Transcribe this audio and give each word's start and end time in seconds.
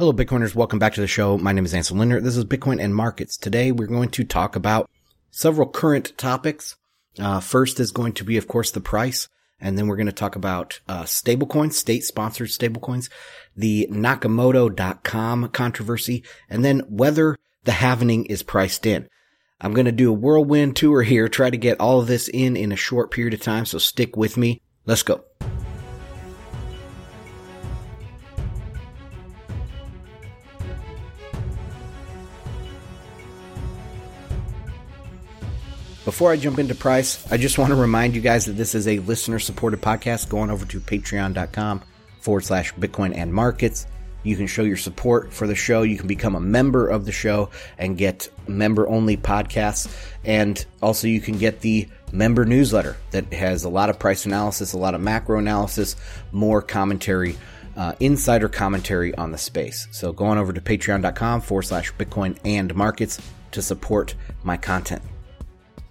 Hello, 0.00 0.14
Bitcoiners. 0.14 0.54
Welcome 0.54 0.78
back 0.78 0.94
to 0.94 1.02
the 1.02 1.06
show. 1.06 1.36
My 1.36 1.52
name 1.52 1.66
is 1.66 1.74
Ansel 1.74 1.98
Lindner. 1.98 2.22
This 2.22 2.34
is 2.34 2.46
Bitcoin 2.46 2.82
and 2.82 2.94
Markets. 2.94 3.36
Today, 3.36 3.70
we're 3.70 3.86
going 3.86 4.08
to 4.12 4.24
talk 4.24 4.56
about 4.56 4.88
several 5.30 5.68
current 5.68 6.16
topics. 6.16 6.74
Uh, 7.18 7.38
first 7.40 7.78
is 7.78 7.92
going 7.92 8.14
to 8.14 8.24
be, 8.24 8.38
of 8.38 8.48
course, 8.48 8.70
the 8.70 8.80
price. 8.80 9.28
And 9.60 9.76
then 9.76 9.88
we're 9.88 9.96
going 9.96 10.06
to 10.06 10.12
talk 10.12 10.36
about 10.36 10.80
uh, 10.88 11.02
stablecoins, 11.02 11.74
state-sponsored 11.74 12.48
stablecoins, 12.48 13.10
the 13.54 13.88
Nakamoto.com 13.90 15.48
controversy, 15.50 16.24
and 16.48 16.64
then 16.64 16.78
whether 16.88 17.36
the 17.64 17.72
halvening 17.72 18.24
is 18.30 18.42
priced 18.42 18.86
in. 18.86 19.06
I'm 19.60 19.74
going 19.74 19.84
to 19.84 19.92
do 19.92 20.08
a 20.08 20.14
whirlwind 20.14 20.76
tour 20.76 21.02
here, 21.02 21.28
try 21.28 21.50
to 21.50 21.58
get 21.58 21.78
all 21.78 22.00
of 22.00 22.06
this 22.06 22.28
in 22.28 22.56
in 22.56 22.72
a 22.72 22.76
short 22.76 23.10
period 23.10 23.34
of 23.34 23.42
time, 23.42 23.66
so 23.66 23.76
stick 23.76 24.16
with 24.16 24.38
me. 24.38 24.62
Let's 24.86 25.02
go. 25.02 25.24
Before 36.10 36.32
I 36.32 36.36
jump 36.36 36.58
into 36.58 36.74
price, 36.74 37.24
I 37.30 37.36
just 37.36 37.56
want 37.56 37.70
to 37.70 37.76
remind 37.76 38.16
you 38.16 38.20
guys 38.20 38.46
that 38.46 38.54
this 38.54 38.74
is 38.74 38.88
a 38.88 38.98
listener 38.98 39.38
supported 39.38 39.80
podcast. 39.80 40.28
Going 40.28 40.50
over 40.50 40.66
to 40.66 40.80
patreon.com 40.80 41.82
forward 42.18 42.44
slash 42.44 42.74
Bitcoin 42.74 43.16
and 43.16 43.32
markets. 43.32 43.86
You 44.24 44.34
can 44.34 44.48
show 44.48 44.62
your 44.62 44.76
support 44.76 45.32
for 45.32 45.46
the 45.46 45.54
show. 45.54 45.82
You 45.82 45.96
can 45.96 46.08
become 46.08 46.34
a 46.34 46.40
member 46.40 46.88
of 46.88 47.04
the 47.06 47.12
show 47.12 47.50
and 47.78 47.96
get 47.96 48.28
member 48.48 48.88
only 48.88 49.18
podcasts. 49.18 49.88
And 50.24 50.66
also 50.82 51.06
you 51.06 51.20
can 51.20 51.38
get 51.38 51.60
the 51.60 51.88
member 52.10 52.44
newsletter 52.44 52.96
that 53.12 53.32
has 53.32 53.62
a 53.62 53.68
lot 53.68 53.88
of 53.88 54.00
price 54.00 54.26
analysis, 54.26 54.72
a 54.72 54.78
lot 54.78 54.96
of 54.96 55.00
macro 55.00 55.38
analysis, 55.38 55.94
more 56.32 56.60
commentary, 56.60 57.38
uh, 57.76 57.94
insider 58.00 58.48
commentary 58.48 59.14
on 59.14 59.30
the 59.30 59.38
space. 59.38 59.86
So 59.92 60.12
go 60.12 60.24
on 60.24 60.38
over 60.38 60.52
to 60.52 60.60
patreon.com 60.60 61.42
forward 61.42 61.62
slash 61.62 61.92
Bitcoin 61.94 62.36
and 62.44 62.74
markets 62.74 63.20
to 63.52 63.62
support 63.62 64.16
my 64.42 64.56
content. 64.56 65.02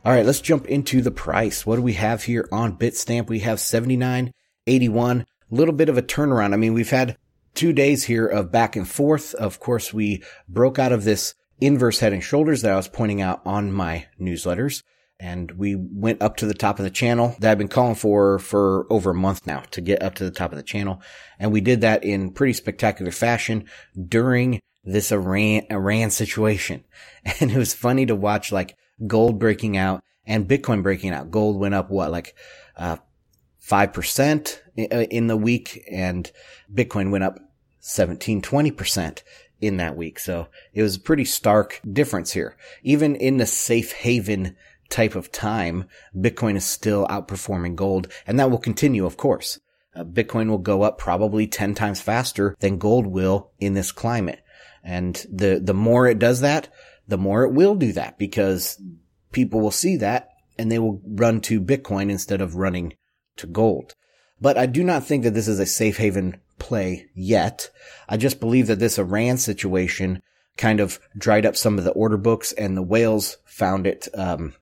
All 0.05 0.13
right, 0.13 0.25
let's 0.25 0.39
jump 0.39 0.65
into 0.67 1.01
the 1.01 1.11
price. 1.11 1.65
What 1.65 1.75
do 1.75 1.81
we 1.81 1.93
have 1.93 2.23
here 2.23 2.47
on 2.53 2.77
Bitstamp? 2.77 3.27
We 3.27 3.39
have 3.39 3.57
79.81. 3.57 5.21
A 5.21 5.25
little 5.51 5.73
bit 5.73 5.89
of 5.89 5.97
a 5.97 6.01
turnaround. 6.01 6.53
I 6.53 6.57
mean, 6.57 6.73
we've 6.73 6.89
had 6.89 7.17
two 7.53 7.73
days 7.73 8.05
here 8.05 8.25
of 8.25 8.49
back 8.49 8.77
and 8.77 8.87
forth. 8.87 9.33
Of 9.33 9.59
course, 9.59 9.93
we 9.93 10.23
broke 10.47 10.79
out 10.79 10.93
of 10.93 11.03
this 11.03 11.35
inverse 11.59 11.99
head 11.99 12.13
and 12.13 12.23
shoulders 12.23 12.61
that 12.61 12.71
I 12.71 12.77
was 12.77 12.87
pointing 12.87 13.21
out 13.21 13.41
on 13.45 13.73
my 13.73 14.07
newsletters. 14.17 14.83
And 15.19 15.51
we 15.51 15.75
went 15.75 16.21
up 16.21 16.37
to 16.37 16.45
the 16.45 16.53
top 16.53 16.79
of 16.79 16.85
the 16.85 16.91
channel 16.91 17.35
that 17.39 17.51
I've 17.51 17.57
been 17.57 17.67
calling 17.67 17.95
for 17.95 18.39
for 18.39 18.87
over 18.89 19.11
a 19.11 19.15
month 19.15 19.45
now 19.45 19.63
to 19.71 19.81
get 19.81 20.01
up 20.01 20.15
to 20.15 20.23
the 20.23 20.31
top 20.31 20.53
of 20.53 20.57
the 20.57 20.63
channel. 20.63 21.01
And 21.39 21.51
we 21.51 21.59
did 21.59 21.81
that 21.81 22.05
in 22.05 22.31
pretty 22.31 22.53
spectacular 22.53 23.11
fashion 23.11 23.65
during 24.07 24.61
this 24.85 25.11
Iran, 25.11 25.63
Iran 25.69 26.09
situation. 26.09 26.85
And 27.41 27.51
it 27.51 27.57
was 27.57 27.73
funny 27.73 28.05
to 28.05 28.15
watch 28.15 28.53
like 28.53 28.77
gold 29.05 29.39
breaking 29.39 29.77
out 29.77 30.03
and 30.25 30.47
Bitcoin 30.47 30.83
breaking 30.83 31.11
out. 31.11 31.31
Gold 31.31 31.59
went 31.59 31.73
up 31.73 31.89
what, 31.89 32.11
like, 32.11 32.35
uh, 32.75 32.97
5% 33.69 34.59
in 34.75 35.27
the 35.27 35.37
week 35.37 35.83
and 35.91 36.31
Bitcoin 36.73 37.11
went 37.11 37.23
up 37.23 37.39
17, 37.79 38.41
20% 38.41 39.23
in 39.61 39.77
that 39.77 39.97
week. 39.97 40.19
So 40.19 40.47
it 40.73 40.81
was 40.81 40.95
a 40.95 41.01
pretty 41.01 41.25
stark 41.25 41.79
difference 41.91 42.31
here. 42.31 42.55
Even 42.83 43.15
in 43.15 43.37
the 43.37 43.45
safe 43.45 43.91
haven 43.91 44.55
type 44.89 45.15
of 45.15 45.31
time, 45.31 45.85
Bitcoin 46.15 46.55
is 46.55 46.65
still 46.65 47.07
outperforming 47.07 47.75
gold 47.75 48.07
and 48.25 48.39
that 48.39 48.49
will 48.49 48.57
continue, 48.57 49.05
of 49.05 49.17
course. 49.17 49.59
Uh, 49.95 50.03
Bitcoin 50.03 50.49
will 50.49 50.59
go 50.59 50.83
up 50.83 50.97
probably 50.97 51.45
10 51.47 51.75
times 51.75 52.01
faster 52.01 52.55
than 52.59 52.77
gold 52.77 53.05
will 53.05 53.51
in 53.59 53.73
this 53.73 53.91
climate. 53.91 54.41
And 54.83 55.15
the, 55.31 55.59
the 55.61 55.73
more 55.73 56.07
it 56.07 56.19
does 56.19 56.41
that, 56.41 56.69
the 57.09 57.17
more 57.17 57.43
it 57.43 57.51
will 57.51 57.75
do 57.75 57.91
that 57.93 58.17
because 58.17 58.81
people 59.31 59.59
will 59.59 59.71
see 59.71 59.97
that 59.97 60.29
and 60.57 60.71
they 60.71 60.79
will 60.79 61.01
run 61.05 61.41
to 61.41 61.59
Bitcoin 61.59 62.09
instead 62.11 62.39
of 62.39 62.55
running 62.55 62.93
to 63.37 63.47
gold. 63.47 63.95
But 64.39 64.57
I 64.57 64.67
do 64.67 64.83
not 64.83 65.03
think 65.03 65.23
that 65.23 65.33
this 65.33 65.47
is 65.47 65.59
a 65.59 65.65
safe 65.65 65.97
haven 65.97 66.39
play 66.59 67.07
yet. 67.15 67.71
I 68.07 68.17
just 68.17 68.39
believe 68.39 68.67
that 68.67 68.79
this 68.79 68.99
Iran 68.99 69.37
situation 69.37 70.21
kind 70.55 70.79
of 70.79 70.99
dried 71.17 71.45
up 71.45 71.55
some 71.55 71.77
of 71.77 71.83
the 71.83 71.91
order 71.91 72.17
books 72.17 72.51
and 72.53 72.77
the 72.77 72.83
whales 72.83 73.37
found 73.45 73.87
it, 73.87 74.07
um, 74.13 74.53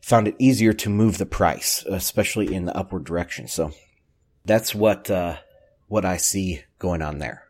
found 0.00 0.28
it 0.28 0.36
easier 0.38 0.72
to 0.72 0.88
move 0.88 1.18
the 1.18 1.26
price, 1.26 1.84
especially 1.88 2.54
in 2.54 2.64
the 2.64 2.76
upward 2.76 3.04
direction. 3.04 3.46
So 3.46 3.72
that's 4.44 4.74
what, 4.74 5.10
uh, 5.10 5.36
what 5.88 6.04
I 6.04 6.16
see 6.16 6.62
going 6.78 7.02
on 7.02 7.18
there. 7.18 7.44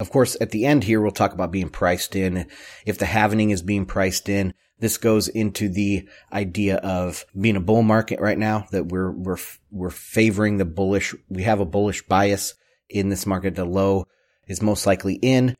Of 0.00 0.10
course, 0.10 0.36
at 0.40 0.50
the 0.50 0.66
end 0.66 0.84
here, 0.84 1.00
we'll 1.00 1.12
talk 1.12 1.32
about 1.32 1.52
being 1.52 1.68
priced 1.68 2.16
in. 2.16 2.46
If 2.84 2.98
the 2.98 3.06
halvening 3.06 3.50
is 3.50 3.62
being 3.62 3.86
priced 3.86 4.28
in, 4.28 4.54
this 4.80 4.98
goes 4.98 5.28
into 5.28 5.68
the 5.68 6.08
idea 6.32 6.76
of 6.78 7.24
being 7.40 7.56
a 7.56 7.60
bull 7.60 7.82
market 7.82 8.20
right 8.20 8.36
now 8.36 8.66
that 8.72 8.88
we're, 8.88 9.12
we're, 9.12 9.38
we're 9.70 9.90
favoring 9.90 10.58
the 10.58 10.64
bullish. 10.64 11.14
We 11.28 11.44
have 11.44 11.60
a 11.60 11.64
bullish 11.64 12.02
bias 12.06 12.54
in 12.90 13.08
this 13.08 13.24
market. 13.24 13.54
The 13.54 13.64
low 13.64 14.06
is 14.48 14.60
most 14.60 14.84
likely 14.84 15.14
in. 15.14 15.56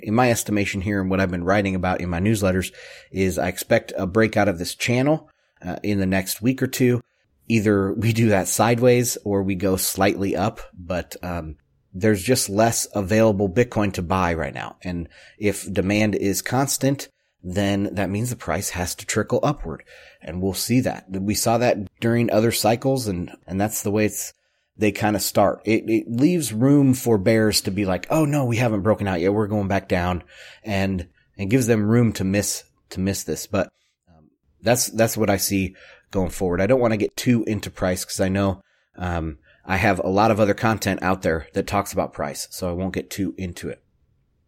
In 0.00 0.14
my 0.14 0.30
estimation 0.30 0.82
here 0.82 1.00
and 1.00 1.10
what 1.10 1.18
I've 1.18 1.30
been 1.30 1.42
writing 1.42 1.74
about 1.74 2.00
in 2.00 2.10
my 2.10 2.20
newsletters 2.20 2.72
is 3.10 3.38
I 3.38 3.48
expect 3.48 3.92
a 3.96 4.06
breakout 4.06 4.48
of 4.48 4.58
this 4.58 4.74
channel 4.74 5.30
uh, 5.64 5.76
in 5.82 5.98
the 5.98 6.06
next 6.06 6.42
week 6.42 6.62
or 6.62 6.68
two. 6.68 7.00
Either 7.48 7.94
we 7.94 8.12
do 8.12 8.28
that 8.28 8.46
sideways 8.46 9.16
or 9.24 9.42
we 9.42 9.54
go 9.54 9.76
slightly 9.76 10.36
up, 10.36 10.60
but, 10.74 11.16
um, 11.22 11.56
there's 12.00 12.22
just 12.22 12.48
less 12.48 12.86
available 12.94 13.48
Bitcoin 13.48 13.92
to 13.94 14.02
buy 14.02 14.32
right 14.34 14.54
now. 14.54 14.76
And 14.82 15.08
if 15.38 15.70
demand 15.72 16.14
is 16.14 16.42
constant, 16.42 17.08
then 17.42 17.94
that 17.94 18.10
means 18.10 18.30
the 18.30 18.36
price 18.36 18.70
has 18.70 18.94
to 18.96 19.06
trickle 19.06 19.40
upward. 19.42 19.82
And 20.22 20.40
we'll 20.40 20.54
see 20.54 20.80
that. 20.80 21.06
We 21.10 21.34
saw 21.34 21.58
that 21.58 21.78
during 22.00 22.30
other 22.30 22.52
cycles 22.52 23.08
and, 23.08 23.30
and 23.46 23.60
that's 23.60 23.82
the 23.82 23.90
way 23.90 24.06
it's, 24.06 24.32
they 24.76 24.92
kind 24.92 25.16
of 25.16 25.22
start. 25.22 25.60
It, 25.64 25.90
it 25.90 26.08
leaves 26.08 26.52
room 26.52 26.94
for 26.94 27.18
bears 27.18 27.60
to 27.62 27.72
be 27.72 27.84
like, 27.84 28.06
oh 28.10 28.24
no, 28.24 28.44
we 28.44 28.58
haven't 28.58 28.82
broken 28.82 29.08
out 29.08 29.20
yet. 29.20 29.32
We're 29.32 29.48
going 29.48 29.68
back 29.68 29.88
down 29.88 30.22
and, 30.62 31.08
and 31.36 31.50
gives 31.50 31.66
them 31.66 31.88
room 31.88 32.12
to 32.14 32.24
miss, 32.24 32.62
to 32.90 33.00
miss 33.00 33.24
this. 33.24 33.48
But 33.48 33.72
um, 34.08 34.30
that's, 34.62 34.86
that's 34.88 35.16
what 35.16 35.30
I 35.30 35.36
see 35.36 35.74
going 36.12 36.30
forward. 36.30 36.60
I 36.60 36.68
don't 36.68 36.80
want 36.80 36.92
to 36.92 36.98
get 36.98 37.16
too 37.16 37.42
into 37.44 37.70
price 37.70 38.04
because 38.04 38.20
I 38.20 38.28
know, 38.28 38.62
um, 38.96 39.38
I 39.68 39.76
have 39.76 39.98
a 39.98 40.08
lot 40.08 40.30
of 40.30 40.40
other 40.40 40.54
content 40.54 41.02
out 41.02 41.20
there 41.20 41.46
that 41.52 41.66
talks 41.66 41.92
about 41.92 42.14
price, 42.14 42.48
so 42.50 42.70
I 42.70 42.72
won't 42.72 42.94
get 42.94 43.10
too 43.10 43.34
into 43.36 43.68
it. 43.68 43.82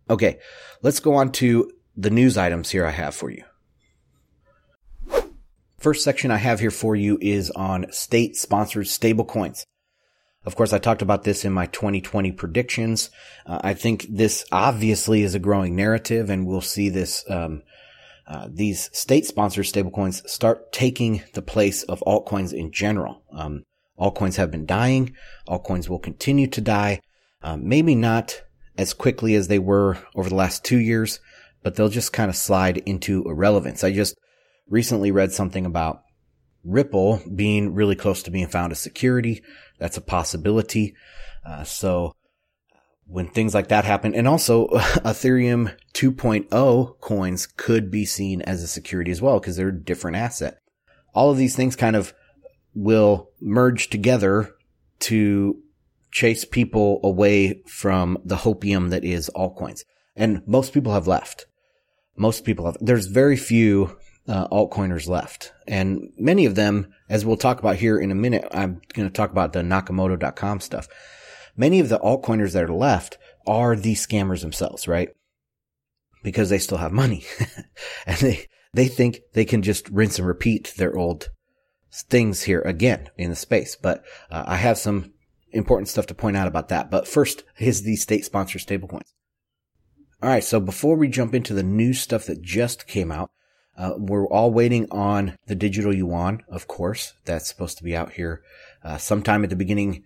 Okay, 0.09 0.39
let's 0.83 0.99
go 0.99 1.15
on 1.15 1.31
to 1.33 1.71
the 1.95 2.11
news 2.11 2.39
items 2.39 2.71
here 2.71 2.87
I 2.87 2.91
have 2.91 3.15
for 3.15 3.31
you. 3.31 3.45
First 5.79 6.05
section 6.05 6.31
I 6.31 6.39
have 6.39 6.61
here 6.61 6.71
for 6.71 6.97
you 6.97 7.19
is 7.21 7.51
on 7.51 7.93
state 7.93 8.37
sponsored 8.37 8.87
stablecoins. 8.87 9.65
Of 10.47 10.57
course, 10.57 10.73
I 10.73 10.79
talked 10.79 11.03
about 11.03 11.25
this 11.25 11.45
in 11.45 11.53
my 11.53 11.67
2020 11.67 12.33
predictions. 12.33 13.11
Uh, 13.45 13.61
I 13.63 13.75
think 13.75 14.07
this 14.09 14.47
obviously 14.51 15.23
is 15.23 15.35
a 15.35 15.39
growing 15.39 15.77
narrative 15.77 16.31
and 16.31 16.47
we'll 16.47 16.63
see 16.63 16.89
this, 16.89 17.25
um, 17.29 17.63
uh, 18.27 18.49
these 18.51 18.89
state 18.97 19.27
sponsored 19.27 19.67
stablecoins 19.67 20.27
start 20.29 20.73
taking 20.73 21.23
the 21.35 21.43
place 21.43 21.83
of 21.83 22.03
altcoins 22.07 22.55
in 22.55 22.73
general. 22.73 23.23
Um, 23.33 23.65
Altcoins 24.01 24.37
have 24.37 24.51
been 24.51 24.67
dying. 24.67 25.15
Altcoins 25.49 25.89
will 25.89 25.99
continue 25.99 26.47
to 26.49 26.61
die. 26.61 27.01
Um, 27.43 27.69
maybe 27.69 27.95
not 27.95 28.43
as 28.77 28.95
quickly 28.95 29.35
as 29.35 29.49
they 29.49 29.59
were 29.59 29.99
over 30.15 30.29
the 30.29 30.35
last 30.35 30.65
two 30.65 30.79
years, 30.79 31.21
but 31.63 31.75
they'll 31.75 31.89
just 31.89 32.13
kind 32.13 32.31
of 32.31 32.37
slide 32.37 32.79
into 32.79 33.25
irrelevance. 33.25 33.85
I 33.85 33.93
just 33.93 34.17
recently 34.69 35.11
read 35.11 35.33
something 35.33 35.67
about 35.67 36.03
Ripple 36.65 37.23
being 37.35 37.75
really 37.75 37.97
close 37.97 38.23
to 38.23 38.31
being 38.31 38.47
found 38.47 38.73
as 38.73 38.79
security. 38.79 39.43
That's 39.79 39.97
a 39.97 40.03
possibility. 40.03 40.95
Uh, 41.45 41.65
so 41.65 42.13
when 43.07 43.29
things 43.29 43.55
like 43.55 43.69
that 43.69 43.85
happen, 43.85 44.15
and 44.15 44.29
also 44.29 44.69
Ethereum 44.69 45.75
2.0 45.95 47.01
coins 47.01 47.47
could 47.47 47.91
be 47.91 48.05
seen 48.05 48.41
as 48.43 48.63
a 48.63 48.69
security 48.69 49.11
as 49.11 49.21
well 49.21 49.41
because 49.41 49.57
they're 49.57 49.69
a 49.69 49.85
different 49.85 50.17
asset. 50.17 50.59
All 51.15 51.31
of 51.31 51.39
these 51.39 51.57
things 51.57 51.77
kind 51.77 51.97
of 51.97 52.15
will 52.75 53.31
merge 53.41 53.91
together 53.91 54.55
to 55.01 55.63
chase 56.11 56.45
people 56.45 57.01
away 57.03 57.63
from 57.67 58.19
the 58.25 58.37
hopium 58.37 58.91
that 58.91 59.05
is 59.05 59.31
altcoins. 59.35 59.85
And 60.17 60.43
most 60.47 60.73
people 60.73 60.93
have 60.93 61.07
left. 61.07 61.47
Most 62.17 62.45
people 62.45 62.67
have, 62.67 62.77
there's 62.81 63.07
very 63.07 63.37
few 63.37 63.97
uh, 64.29 64.49
altcoiners 64.49 65.09
left. 65.09 65.53
And 65.67 66.11
many 66.19 66.47
of 66.47 66.55
them, 66.55 66.93
as 67.09 67.25
we'll 67.25 67.37
talk 67.37 67.59
about 67.59 67.77
here 67.77 67.99
in 67.99 68.11
a 68.11 68.17
minute, 68.17 68.47
I'm 68.53 68.81
going 68.93 69.09
to 69.09 69.13
talk 69.13 69.31
about 69.31 69.53
the 69.53 69.61
Nakamoto.com 69.61 70.61
stuff. 70.61 70.89
Many 71.57 71.81
of 71.81 71.89
the 71.89 71.99
altcoiners 71.99 72.53
that 72.53 72.65
are 72.65 72.73
left 72.73 73.19
are 73.47 73.77
the 73.77 73.95
scammers 73.95 74.43
themselves, 74.43 74.87
right? 74.87 75.11
Because 76.23 76.51
they 76.51 76.59
still 76.59 76.79
have 76.79 76.93
money 76.93 77.25
and 78.07 78.19
they, 78.19 78.47
they 78.75 78.89
think 78.89 79.21
they 79.33 79.45
can 79.45 79.63
just 79.63 79.89
rinse 79.89 80.19
and 80.19 80.29
repeat 80.29 80.75
their 80.77 80.97
old 80.97 81.31
things 81.93 82.43
here 82.43 82.61
again 82.63 83.11
in 83.17 83.31
the 83.31 83.37
space, 83.37 83.77
but 83.77 84.05
uh, 84.31 84.45
I 84.47 84.57
have 84.57 84.79
some 84.79 85.13
important 85.53 85.89
stuff 85.89 86.07
to 86.07 86.15
point 86.15 86.37
out 86.37 86.49
about 86.49 86.69
that. 86.69 86.91
But 86.91 87.09
first 87.09 87.45
is 87.59 87.83
the 87.83 87.97
state 87.97 88.25
sponsored 88.25 88.63
stablecoins. 88.63 89.13
All 90.23 90.29
right. 90.29 90.45
So 90.45 90.61
before 90.61 90.97
we 90.97 91.09
jump 91.09 91.35
into 91.35 91.55
the 91.55 91.63
new 91.63 91.93
stuff 91.93 92.27
that 92.27 92.43
just 92.43 92.87
came 92.87 93.11
out, 93.11 93.31
uh, 93.77 93.95
we're 93.97 94.29
all 94.29 94.53
waiting 94.53 94.87
on 94.91 95.37
the 95.47 95.55
digital 95.55 95.95
yuan, 95.95 96.43
of 96.49 96.69
course. 96.69 97.15
That's 97.25 97.49
supposed 97.49 97.79
to 97.79 97.85
be 97.85 97.97
out 97.97 98.13
here 98.13 98.43
uh, 98.85 98.99
sometime 98.99 99.45
at 99.45 99.51
the 99.51 99.57
beginning 99.57 100.05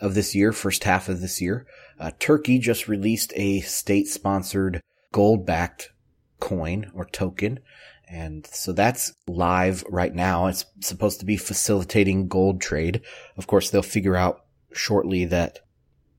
of 0.00 0.14
this 0.14 0.34
year, 0.34 0.52
first 0.52 0.84
half 0.84 1.08
of 1.08 1.20
this 1.20 1.40
year. 1.40 1.66
Uh, 1.98 2.12
Turkey 2.18 2.58
just 2.58 2.86
released 2.86 3.32
a 3.34 3.60
state 3.62 4.06
sponsored 4.06 4.80
gold 5.12 5.44
backed 5.44 5.90
coin 6.38 6.90
or 6.94 7.04
token. 7.04 7.58
And 8.08 8.46
so 8.46 8.72
that's 8.72 9.12
live 9.26 9.84
right 9.88 10.14
now. 10.14 10.46
It's 10.46 10.64
supposed 10.80 11.20
to 11.20 11.26
be 11.26 11.36
facilitating 11.36 12.28
gold 12.28 12.60
trade. 12.60 13.02
Of 13.36 13.46
course, 13.46 13.70
they'll 13.70 13.82
figure 13.82 14.16
out 14.16 14.44
shortly 14.72 15.24
that 15.24 15.58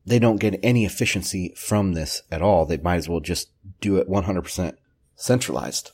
they 0.06 0.20
don't 0.20 0.40
get 0.40 0.60
any 0.64 0.86
efficiency 0.86 1.54
from 1.56 1.94
this 1.94 2.24
at 2.32 2.42
all. 2.42 2.66
They 2.66 2.78
might 2.78 2.96
as 2.96 3.10
well 3.10 3.20
just 3.20 3.50
do 3.82 3.98
it 3.98 4.10
100% 4.10 4.76
centralized. 5.16 5.92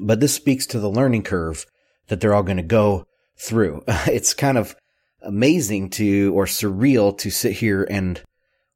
But 0.00 0.20
this 0.20 0.34
speaks 0.34 0.66
to 0.66 0.80
the 0.80 0.90
learning 0.90 1.22
curve 1.22 1.66
that 2.08 2.20
they're 2.20 2.34
all 2.34 2.42
going 2.42 2.56
to 2.56 2.62
go 2.62 3.06
through. 3.36 3.84
It's 4.06 4.34
kind 4.34 4.58
of 4.58 4.76
amazing 5.22 5.90
to, 5.90 6.32
or 6.34 6.44
surreal 6.44 7.16
to 7.18 7.30
sit 7.30 7.52
here 7.52 7.86
and 7.88 8.20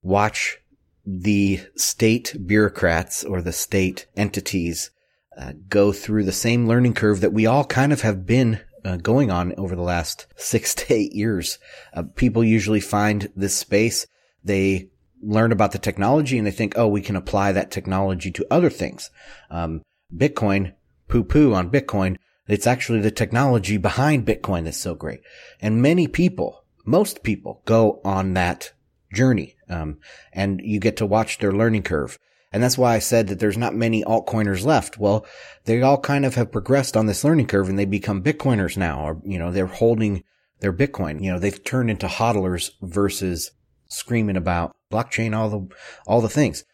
watch 0.02 0.58
the 1.04 1.60
state 1.76 2.36
bureaucrats 2.46 3.24
or 3.24 3.40
the 3.40 3.52
state 3.52 4.06
entities 4.16 4.90
uh, 5.38 5.52
go 5.68 5.92
through 5.92 6.24
the 6.24 6.32
same 6.32 6.66
learning 6.66 6.94
curve 6.94 7.20
that 7.20 7.32
we 7.32 7.46
all 7.46 7.64
kind 7.64 7.92
of 7.92 8.00
have 8.02 8.26
been 8.26 8.60
uh, 8.84 8.96
going 8.96 9.30
on 9.30 9.54
over 9.56 9.76
the 9.76 9.82
last 9.82 10.26
six 10.36 10.74
to 10.74 10.92
eight 10.92 11.12
years. 11.12 11.58
Uh, 11.94 12.02
people 12.02 12.42
usually 12.42 12.80
find 12.80 13.30
this 13.36 13.56
space. 13.56 14.06
They 14.42 14.90
learn 15.22 15.52
about 15.52 15.72
the 15.72 15.78
technology 15.78 16.38
and 16.38 16.46
they 16.46 16.52
think, 16.52 16.74
oh, 16.76 16.88
we 16.88 17.00
can 17.00 17.16
apply 17.16 17.52
that 17.52 17.70
technology 17.70 18.30
to 18.32 18.46
other 18.50 18.70
things. 18.70 19.10
Um, 19.50 19.82
Bitcoin, 20.14 20.74
poo 21.08 21.24
poo 21.24 21.54
on 21.54 21.70
Bitcoin. 21.70 22.16
It's 22.46 22.66
actually 22.66 23.00
the 23.00 23.10
technology 23.10 23.76
behind 23.76 24.26
Bitcoin 24.26 24.64
that's 24.64 24.78
so 24.78 24.94
great. 24.94 25.20
And 25.60 25.82
many 25.82 26.08
people, 26.08 26.64
most 26.86 27.22
people 27.22 27.62
go 27.66 28.00
on 28.04 28.34
that 28.34 28.72
journey. 29.12 29.56
Um, 29.68 29.98
and 30.32 30.60
you 30.62 30.80
get 30.80 30.96
to 30.96 31.06
watch 31.06 31.38
their 31.38 31.52
learning 31.52 31.82
curve. 31.82 32.18
And 32.52 32.62
that's 32.62 32.78
why 32.78 32.94
I 32.94 32.98
said 32.98 33.28
that 33.28 33.40
there's 33.40 33.58
not 33.58 33.74
many 33.74 34.02
altcoiners 34.04 34.64
left. 34.64 34.98
Well, 34.98 35.26
they 35.64 35.82
all 35.82 35.98
kind 35.98 36.24
of 36.24 36.34
have 36.36 36.52
progressed 36.52 36.96
on 36.96 37.06
this 37.06 37.24
learning 37.24 37.46
curve 37.46 37.68
and 37.68 37.78
they 37.78 37.84
become 37.84 38.22
Bitcoiners 38.22 38.76
now, 38.76 39.00
or, 39.00 39.20
you 39.24 39.38
know, 39.38 39.50
they're 39.50 39.66
holding 39.66 40.24
their 40.60 40.72
Bitcoin. 40.72 41.22
You 41.22 41.32
know, 41.32 41.38
they've 41.38 41.62
turned 41.62 41.90
into 41.90 42.06
hodlers 42.06 42.70
versus 42.80 43.52
screaming 43.88 44.36
about 44.36 44.74
blockchain, 44.90 45.36
all 45.36 45.50
the, 45.50 45.68
all 46.06 46.20
the 46.20 46.28
things. 46.28 46.64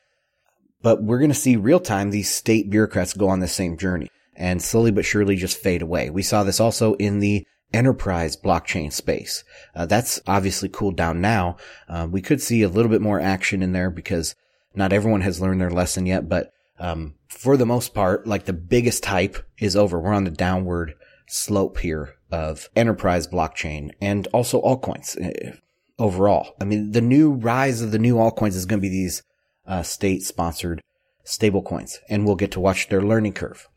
But 0.80 1.02
we're 1.02 1.18
going 1.18 1.30
to 1.30 1.34
see 1.34 1.56
real 1.56 1.80
time 1.80 2.10
these 2.10 2.32
state 2.32 2.70
bureaucrats 2.70 3.14
go 3.14 3.28
on 3.28 3.40
the 3.40 3.48
same 3.48 3.76
journey 3.76 4.10
and 4.36 4.62
slowly 4.62 4.90
but 4.90 5.04
surely 5.04 5.36
just 5.36 5.56
fade 5.56 5.82
away. 5.82 6.10
We 6.10 6.22
saw 6.22 6.44
this 6.44 6.60
also 6.60 6.94
in 6.94 7.18
the 7.18 7.46
enterprise 7.72 8.36
blockchain 8.36 8.92
space. 8.92 9.42
Uh, 9.74 9.86
that's 9.86 10.20
obviously 10.26 10.68
cooled 10.68 10.96
down 10.96 11.20
now. 11.20 11.56
Uh, 11.88 12.06
we 12.08 12.22
could 12.22 12.40
see 12.40 12.62
a 12.62 12.68
little 12.68 12.90
bit 12.90 13.00
more 13.00 13.20
action 13.20 13.62
in 13.62 13.72
there 13.72 13.90
because 13.90 14.34
not 14.74 14.92
everyone 14.92 15.20
has 15.22 15.40
learned 15.40 15.60
their 15.60 15.70
lesson 15.70 16.06
yet, 16.06 16.28
but 16.28 16.52
um, 16.78 17.14
for 17.28 17.56
the 17.56 17.66
most 17.66 17.94
part, 17.94 18.26
like 18.26 18.44
the 18.44 18.52
biggest 18.52 19.04
hype 19.04 19.36
is 19.58 19.76
over. 19.76 20.00
We're 20.00 20.12
on 20.12 20.24
the 20.24 20.30
downward 20.30 20.94
slope 21.26 21.78
here 21.78 22.14
of 22.30 22.68
enterprise 22.74 23.26
blockchain 23.26 23.90
and 24.00 24.26
also 24.28 24.60
altcoins 24.60 25.16
uh, 25.24 25.56
overall. 25.98 26.54
I 26.60 26.64
mean, 26.64 26.92
the 26.92 27.00
new 27.00 27.32
rise 27.32 27.80
of 27.80 27.92
the 27.92 27.98
new 27.98 28.16
altcoins 28.16 28.56
is 28.56 28.66
going 28.66 28.80
to 28.80 28.82
be 28.82 28.88
these 28.88 29.22
uh, 29.66 29.82
state 29.82 30.22
sponsored 30.22 30.80
stablecoins, 31.24 31.98
and 32.08 32.24
we'll 32.24 32.36
get 32.36 32.50
to 32.52 32.60
watch 32.60 32.88
their 32.88 33.02
learning 33.02 33.32
curve. 33.32 33.68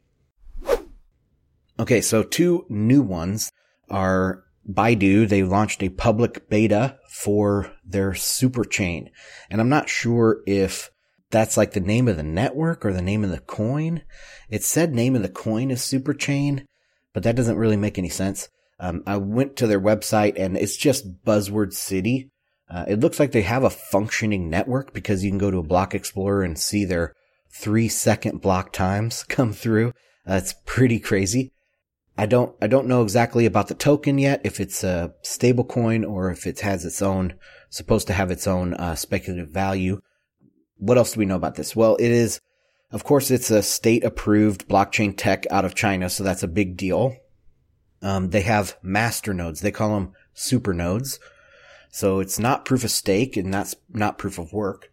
Okay, 1.80 2.02
so 2.02 2.24
two 2.24 2.66
new 2.70 3.02
ones 3.02 3.52
are 3.90 4.44
Baidu. 4.72 5.28
They 5.28 5.44
launched 5.44 5.81
a 5.84 5.90
public 5.90 6.50
beta 6.50 6.98
for 7.10 7.72
their 7.86 8.14
super 8.14 8.64
chain. 8.64 9.10
And 9.50 9.62
I'm 9.62 9.69
not 9.69 9.90
sure 9.90 10.42
if 10.46 10.92
that's 11.30 11.58
like 11.58 11.74
the 11.74 11.80
name 11.80 12.08
of 12.08 12.18
the 12.18 12.24
network 12.24 12.86
or 12.86 12.94
the 12.94 13.02
name 13.02 13.24
of 13.24 13.31
the 13.31 13.40
coin. 13.40 14.04
It 14.50 14.64
said 14.64 14.94
name 14.94 15.16
of 15.16 15.22
the 15.22 15.30
coin 15.30 15.72
is 15.72 15.84
super 15.84 16.14
chain, 16.14 16.66
but 17.14 17.24
that 17.24 17.36
doesn't 17.36 17.58
really 17.58 17.78
make 17.78 17.98
any 17.98 18.10
sense. 18.10 18.50
Um, 18.80 19.04
I 19.08 19.18
went 19.18 19.56
to 19.58 19.68
their 19.68 19.81
website 19.81 20.34
and 20.38 20.56
it's 20.56 20.78
just 20.78 21.24
buzzword 21.25 21.74
city. 21.74 22.30
Uh, 22.69 22.86
it 22.88 23.00
looks 23.00 23.19
like 23.19 23.31
they 23.31 23.42
have 23.44 23.64
a 23.64 23.69
functioning 23.69 24.50
network 24.50 24.94
because 24.94 25.24
you 25.24 25.31
can 25.31 25.38
go 25.38 25.50
to 25.50 25.58
a 25.58 25.64
block 25.64 25.96
explorer 25.96 26.44
and 26.44 26.60
see 26.60 26.86
their 26.86 27.14
three 27.50 27.88
second 27.88 28.42
block 28.42 28.72
times 28.72 29.24
come 29.30 29.54
through. 29.54 29.94
That's 30.25 30.54
uh, 30.54 30.58
pretty 30.66 31.00
crazy. 31.00 31.52
I 32.18 32.25
don't, 32.25 32.56
I 32.62 32.68
don't 32.68 32.88
know 32.88 33.04
exactly 33.04 33.46
about 33.46 33.68
the 33.68 33.75
token 33.75 34.18
yet, 34.18 34.42
if 34.44 34.60
it's 34.60 34.84
a 34.84 35.14
stable 35.22 35.64
coin 35.64 36.04
or 36.04 36.31
if 36.31 36.48
it 36.48 36.62
has 36.62 36.84
its 36.84 37.02
own, 37.02 37.36
supposed 37.69 38.08
to 38.08 38.14
have 38.14 38.31
its 38.31 38.48
own, 38.48 38.74
uh, 38.74 38.96
speculative 38.96 39.50
value. 39.50 40.02
What 40.78 40.98
else 40.98 41.14
do 41.14 41.19
we 41.19 41.25
know 41.25 41.36
about 41.36 41.56
this? 41.56 41.75
Well, 41.75 41.96
it 41.98 42.10
is, 42.10 42.40
of 42.92 43.04
course, 43.04 43.30
it's 43.30 43.52
a 43.52 43.62
state 43.62 44.04
approved 44.04 44.68
blockchain 44.68 45.16
tech 45.16 45.46
out 45.52 45.66
of 45.66 45.75
China. 45.75 46.10
So 46.10 46.24
that's 46.24 46.44
a 46.44 46.48
big 46.48 46.75
deal. 46.75 47.16
Um, 48.02 48.30
they 48.30 48.42
have 48.42 48.78
master 48.81 49.34
nodes. 49.34 49.62
They 49.62 49.72
call 49.72 49.94
them 49.94 50.14
super 50.34 50.74
nodes. 50.74 51.19
So 51.92 52.19
it's 52.19 52.40
not 52.40 52.66
proof 52.66 52.84
of 52.84 52.92
stake 52.92 53.38
and 53.38 53.54
that's 53.54 53.75
not 53.90 54.18
proof 54.18 54.38
of 54.38 54.54
work. 54.54 54.92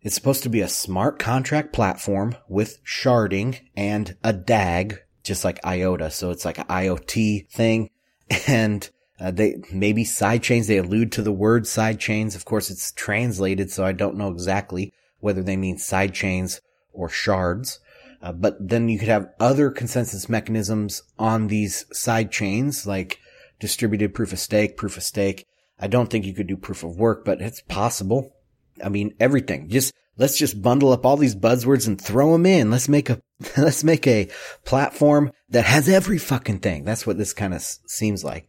It's 0.00 0.14
supposed 0.14 0.42
to 0.42 0.50
be 0.50 0.60
a 0.60 0.68
smart 0.68 1.18
contract 1.18 1.72
platform 1.72 2.36
with 2.48 2.84
sharding 2.84 3.60
and 3.74 4.16
a 4.22 4.34
DAG 4.34 4.98
just 5.24 5.44
like 5.44 5.64
IOTA. 5.64 6.10
So 6.10 6.30
it's 6.30 6.44
like 6.44 6.58
an 6.58 6.66
IoT 6.66 7.48
thing. 7.48 7.90
And 8.48 8.88
uh, 9.20 9.30
they 9.30 9.56
maybe 9.72 10.04
side 10.04 10.42
chains. 10.42 10.66
They 10.66 10.78
allude 10.78 11.12
to 11.12 11.22
the 11.22 11.32
word 11.32 11.66
side 11.66 12.00
chains. 12.00 12.34
Of 12.34 12.44
course, 12.44 12.70
it's 12.70 12.92
translated, 12.92 13.70
so 13.70 13.84
I 13.84 13.92
don't 13.92 14.16
know 14.16 14.30
exactly 14.30 14.92
whether 15.20 15.42
they 15.42 15.56
mean 15.56 15.78
side 15.78 16.14
chains 16.14 16.60
or 16.92 17.08
shards. 17.08 17.80
Uh, 18.22 18.32
but 18.32 18.56
then 18.58 18.88
you 18.88 18.98
could 18.98 19.08
have 19.08 19.28
other 19.38 19.70
consensus 19.70 20.28
mechanisms 20.28 21.02
on 21.18 21.48
these 21.48 21.84
side 21.92 22.32
chains, 22.32 22.86
like 22.86 23.18
distributed 23.60 24.14
proof 24.14 24.32
of 24.32 24.38
stake, 24.38 24.76
proof 24.76 24.96
of 24.96 25.02
stake. 25.02 25.46
I 25.78 25.86
don't 25.86 26.08
think 26.10 26.24
you 26.24 26.34
could 26.34 26.46
do 26.46 26.56
proof 26.56 26.82
of 26.82 26.96
work, 26.96 27.24
but 27.24 27.40
it's 27.42 27.60
possible. 27.60 28.34
I 28.82 28.88
mean, 28.88 29.14
everything. 29.20 29.68
Just 29.68 29.92
let's 30.16 30.38
just 30.38 30.62
bundle 30.62 30.92
up 30.92 31.04
all 31.04 31.16
these 31.16 31.34
buzzwords 31.34 31.86
and 31.86 32.00
throw 32.00 32.32
them 32.32 32.46
in. 32.46 32.70
Let's 32.70 32.88
make 32.88 33.10
a 33.10 33.20
let's 33.56 33.84
make 33.84 34.06
a 34.06 34.28
platform 34.64 35.32
that 35.50 35.64
has 35.64 35.88
every 35.88 36.18
fucking 36.18 36.60
thing. 36.60 36.84
That's 36.84 37.06
what 37.06 37.18
this 37.18 37.32
kind 37.32 37.52
of 37.52 37.58
s- 37.58 37.80
seems 37.86 38.24
like. 38.24 38.46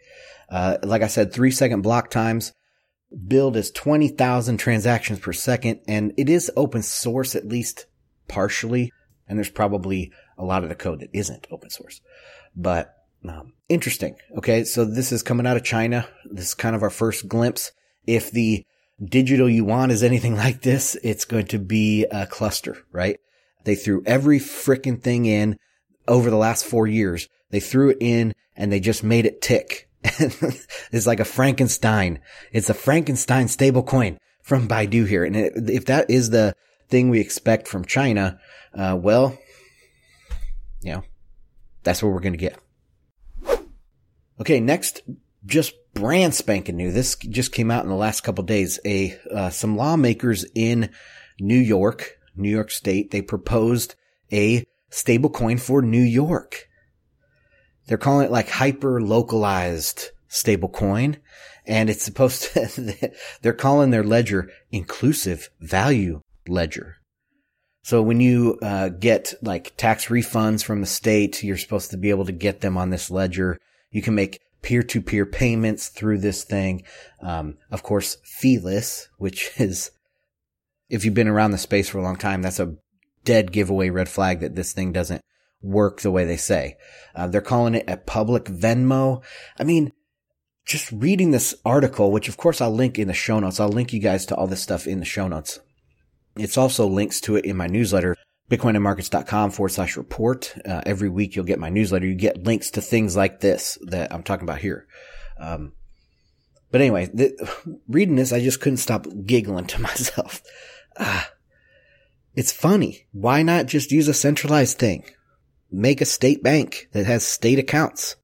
Uh, 0.49 0.77
like 0.83 1.01
I 1.01 1.07
said, 1.07 1.33
three 1.33 1.51
second 1.51 1.81
block 1.81 2.09
times. 2.09 2.53
Build 3.27 3.55
is 3.55 3.71
20,000 3.71 4.57
transactions 4.57 5.19
per 5.19 5.31
second, 5.31 5.79
and 5.87 6.11
it 6.17 6.27
is 6.27 6.51
open 6.57 6.81
source 6.81 7.35
at 7.35 7.47
least 7.47 7.85
partially. 8.27 8.91
And 9.27 9.37
there's 9.37 9.49
probably 9.49 10.11
a 10.37 10.43
lot 10.43 10.63
of 10.63 10.69
the 10.69 10.75
code 10.75 10.99
that 10.99 11.09
isn't 11.13 11.47
open 11.49 11.69
source, 11.69 12.01
but 12.55 12.93
um, 13.27 13.53
interesting. 13.69 14.15
Okay, 14.37 14.63
so 14.63 14.85
this 14.85 15.11
is 15.11 15.23
coming 15.23 15.47
out 15.47 15.57
of 15.57 15.63
China. 15.63 16.07
This 16.29 16.49
is 16.49 16.53
kind 16.53 16.75
of 16.75 16.83
our 16.83 16.89
first 16.89 17.27
glimpse. 17.27 17.71
If 18.05 18.31
the 18.31 18.65
digital 19.03 19.49
yuan 19.49 19.91
is 19.91 20.03
anything 20.03 20.35
like 20.45 20.61
this, 20.61 20.95
it's 21.03 21.25
going 21.25 21.47
to 21.47 21.59
be 21.59 22.05
a 22.05 22.25
cluster, 22.25 22.77
right? 22.91 23.19
They 23.63 23.75
threw 23.75 24.03
every 24.05 24.39
freaking 24.39 25.01
thing 25.01 25.25
in 25.25 25.57
over 26.07 26.29
the 26.29 26.37
last 26.37 26.65
four 26.65 26.87
years. 26.87 27.27
They 27.49 27.59
threw 27.59 27.89
it 27.89 27.97
in 27.99 28.33
and 28.55 28.71
they 28.71 28.79
just 28.79 29.03
made 29.03 29.25
it 29.25 29.41
tick. 29.41 29.89
it's 30.03 31.07
like 31.07 31.19
a 31.19 31.25
Frankenstein. 31.25 32.19
It's 32.51 32.69
a 32.69 32.75
Frankenstein 32.75 33.47
stable 33.47 33.83
coin 33.83 34.19
from 34.43 34.67
Baidu 34.67 35.07
here. 35.07 35.23
And 35.23 35.35
if 35.35 35.85
that 35.85 36.09
is 36.09 36.29
the 36.29 36.55
thing 36.89 37.09
we 37.09 37.19
expect 37.19 37.67
from 37.67 37.85
China, 37.85 38.39
uh, 38.73 38.97
well, 38.99 39.37
you 40.81 40.93
know, 40.93 41.03
that's 41.83 42.03
what 42.03 42.13
we're 42.13 42.19
going 42.19 42.33
to 42.33 42.37
get. 42.37 42.59
Okay. 44.39 44.59
Next, 44.59 45.01
just 45.45 45.73
brand 45.93 46.33
spanking 46.33 46.77
new. 46.77 46.91
This 46.91 47.15
just 47.15 47.51
came 47.51 47.71
out 47.71 47.83
in 47.83 47.89
the 47.89 47.95
last 47.95 48.21
couple 48.21 48.43
days. 48.43 48.79
A, 48.85 49.17
uh, 49.31 49.49
some 49.49 49.77
lawmakers 49.77 50.45
in 50.55 50.89
New 51.39 51.57
York 51.57 52.15
New 52.35 52.49
York 52.49 52.71
State, 52.71 53.11
they 53.11 53.21
proposed 53.21 53.95
a 54.31 54.65
stable 54.89 55.29
coin 55.29 55.57
for 55.57 55.81
New 55.81 56.01
York. 56.01 56.67
They're 57.87 57.97
calling 57.97 58.25
it 58.25 58.31
like 58.31 58.49
hyper 58.49 59.01
localized 59.01 60.09
stable 60.27 60.69
coin. 60.69 61.17
And 61.67 61.89
it's 61.89 62.03
supposed 62.03 62.53
to, 62.53 63.11
they're 63.41 63.53
calling 63.53 63.91
their 63.91 64.03
ledger 64.03 64.49
inclusive 64.71 65.49
value 65.59 66.21
ledger. 66.47 66.97
So 67.83 68.01
when 68.01 68.19
you 68.19 68.57
uh, 68.61 68.89
get 68.89 69.35
like 69.41 69.77
tax 69.77 70.07
refunds 70.07 70.63
from 70.63 70.81
the 70.81 70.87
state, 70.87 71.43
you're 71.43 71.57
supposed 71.57 71.91
to 71.91 71.97
be 71.97 72.09
able 72.09 72.25
to 72.25 72.31
get 72.31 72.61
them 72.61 72.77
on 72.77 72.89
this 72.89 73.11
ledger. 73.11 73.59
You 73.91 74.01
can 74.01 74.15
make 74.15 74.41
peer-to-peer 74.65 75.27
payments 75.27 75.89
through 75.89 76.17
this 76.17 76.43
thing. 76.43 76.83
Um, 77.21 77.57
of 77.69 77.83
course, 77.83 78.17
feeless, 78.23 79.07
which 79.17 79.51
is 79.57 79.91
if 80.89 81.05
you've 81.05 81.13
been 81.13 81.27
around 81.27 81.51
the 81.51 81.57
space 81.57 81.87
for 81.87 81.99
a 81.99 82.03
long 82.03 82.17
time, 82.17 82.41
that's 82.41 82.59
a 82.59 82.75
dead 83.23 83.51
giveaway 83.51 83.89
red 83.89 84.09
flag 84.09 84.39
that 84.39 84.55
this 84.55 84.73
thing 84.73 84.91
doesn't 84.91 85.21
work 85.61 86.01
the 86.01 86.11
way 86.11 86.25
they 86.25 86.37
say. 86.37 86.77
Uh, 87.15 87.27
they're 87.27 87.41
calling 87.41 87.75
it 87.75 87.89
a 87.89 87.97
public 87.97 88.45
Venmo. 88.45 89.23
I 89.59 89.63
mean, 89.63 89.91
just 90.65 90.91
reading 90.91 91.29
this 91.29 91.55
article, 91.63 92.11
which 92.11 92.27
of 92.27 92.37
course 92.37 92.59
I'll 92.59 92.71
link 92.73 92.97
in 92.97 93.07
the 93.07 93.13
show 93.13 93.39
notes. 93.39 93.59
I'll 93.59 93.69
link 93.69 93.93
you 93.93 93.99
guys 93.99 94.25
to 94.27 94.35
all 94.35 94.47
this 94.47 94.61
stuff 94.61 94.87
in 94.87 94.99
the 94.99 95.05
show 95.05 95.27
notes. 95.27 95.59
It's 96.35 96.57
also 96.57 96.87
links 96.87 97.21
to 97.21 97.35
it 97.35 97.45
in 97.45 97.55
my 97.55 97.67
newsletter, 97.67 98.15
bitcoinandmarkets.com 98.49 99.51
forward 99.51 99.69
slash 99.69 99.97
report. 99.97 100.55
Uh, 100.65 100.81
every 100.85 101.09
week 101.09 101.35
you'll 101.35 101.45
get 101.45 101.59
my 101.59 101.69
newsletter. 101.69 102.05
You 102.05 102.15
get 102.15 102.43
links 102.43 102.71
to 102.71 102.81
things 102.81 103.15
like 103.15 103.39
this 103.39 103.77
that 103.87 104.13
I'm 104.13 104.23
talking 104.23 104.47
about 104.47 104.59
here. 104.59 104.87
Um, 105.39 105.73
but 106.71 106.81
anyway, 106.81 107.09
reading 107.87 108.15
this, 108.15 108.33
I 108.33 108.41
just 108.41 108.61
couldn't 108.61 108.77
stop 108.77 109.07
giggling 109.25 109.67
to 109.67 109.81
myself. 109.81 110.41
Ah, 110.97 111.29
it's 112.35 112.51
funny. 112.51 113.07
Why 113.11 113.43
not 113.43 113.65
just 113.65 113.91
use 113.91 114.07
a 114.07 114.13
centralized 114.13 114.77
thing? 114.77 115.05
Make 115.71 116.01
a 116.01 116.05
state 116.05 116.43
bank 116.43 116.89
that 116.91 117.05
has 117.05 117.25
state 117.25 117.59
accounts. 117.59 118.15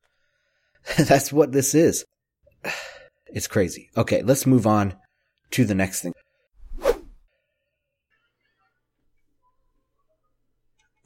That's 0.97 1.31
what 1.33 1.51
this 1.51 1.73
is. 1.75 2.05
It's 3.33 3.47
crazy. 3.47 3.89
Okay, 3.95 4.23
let's 4.23 4.45
move 4.45 4.67
on 4.67 4.93
to 5.51 5.63
the 5.63 5.73
next 5.73 6.01
thing. 6.01 6.11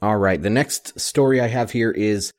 All 0.02 0.18
right, 0.18 0.40
the 0.40 0.50
next 0.50 1.00
story 1.00 1.40
I 1.40 1.46
have 1.46 1.70
here 1.70 1.90
is 1.90 2.32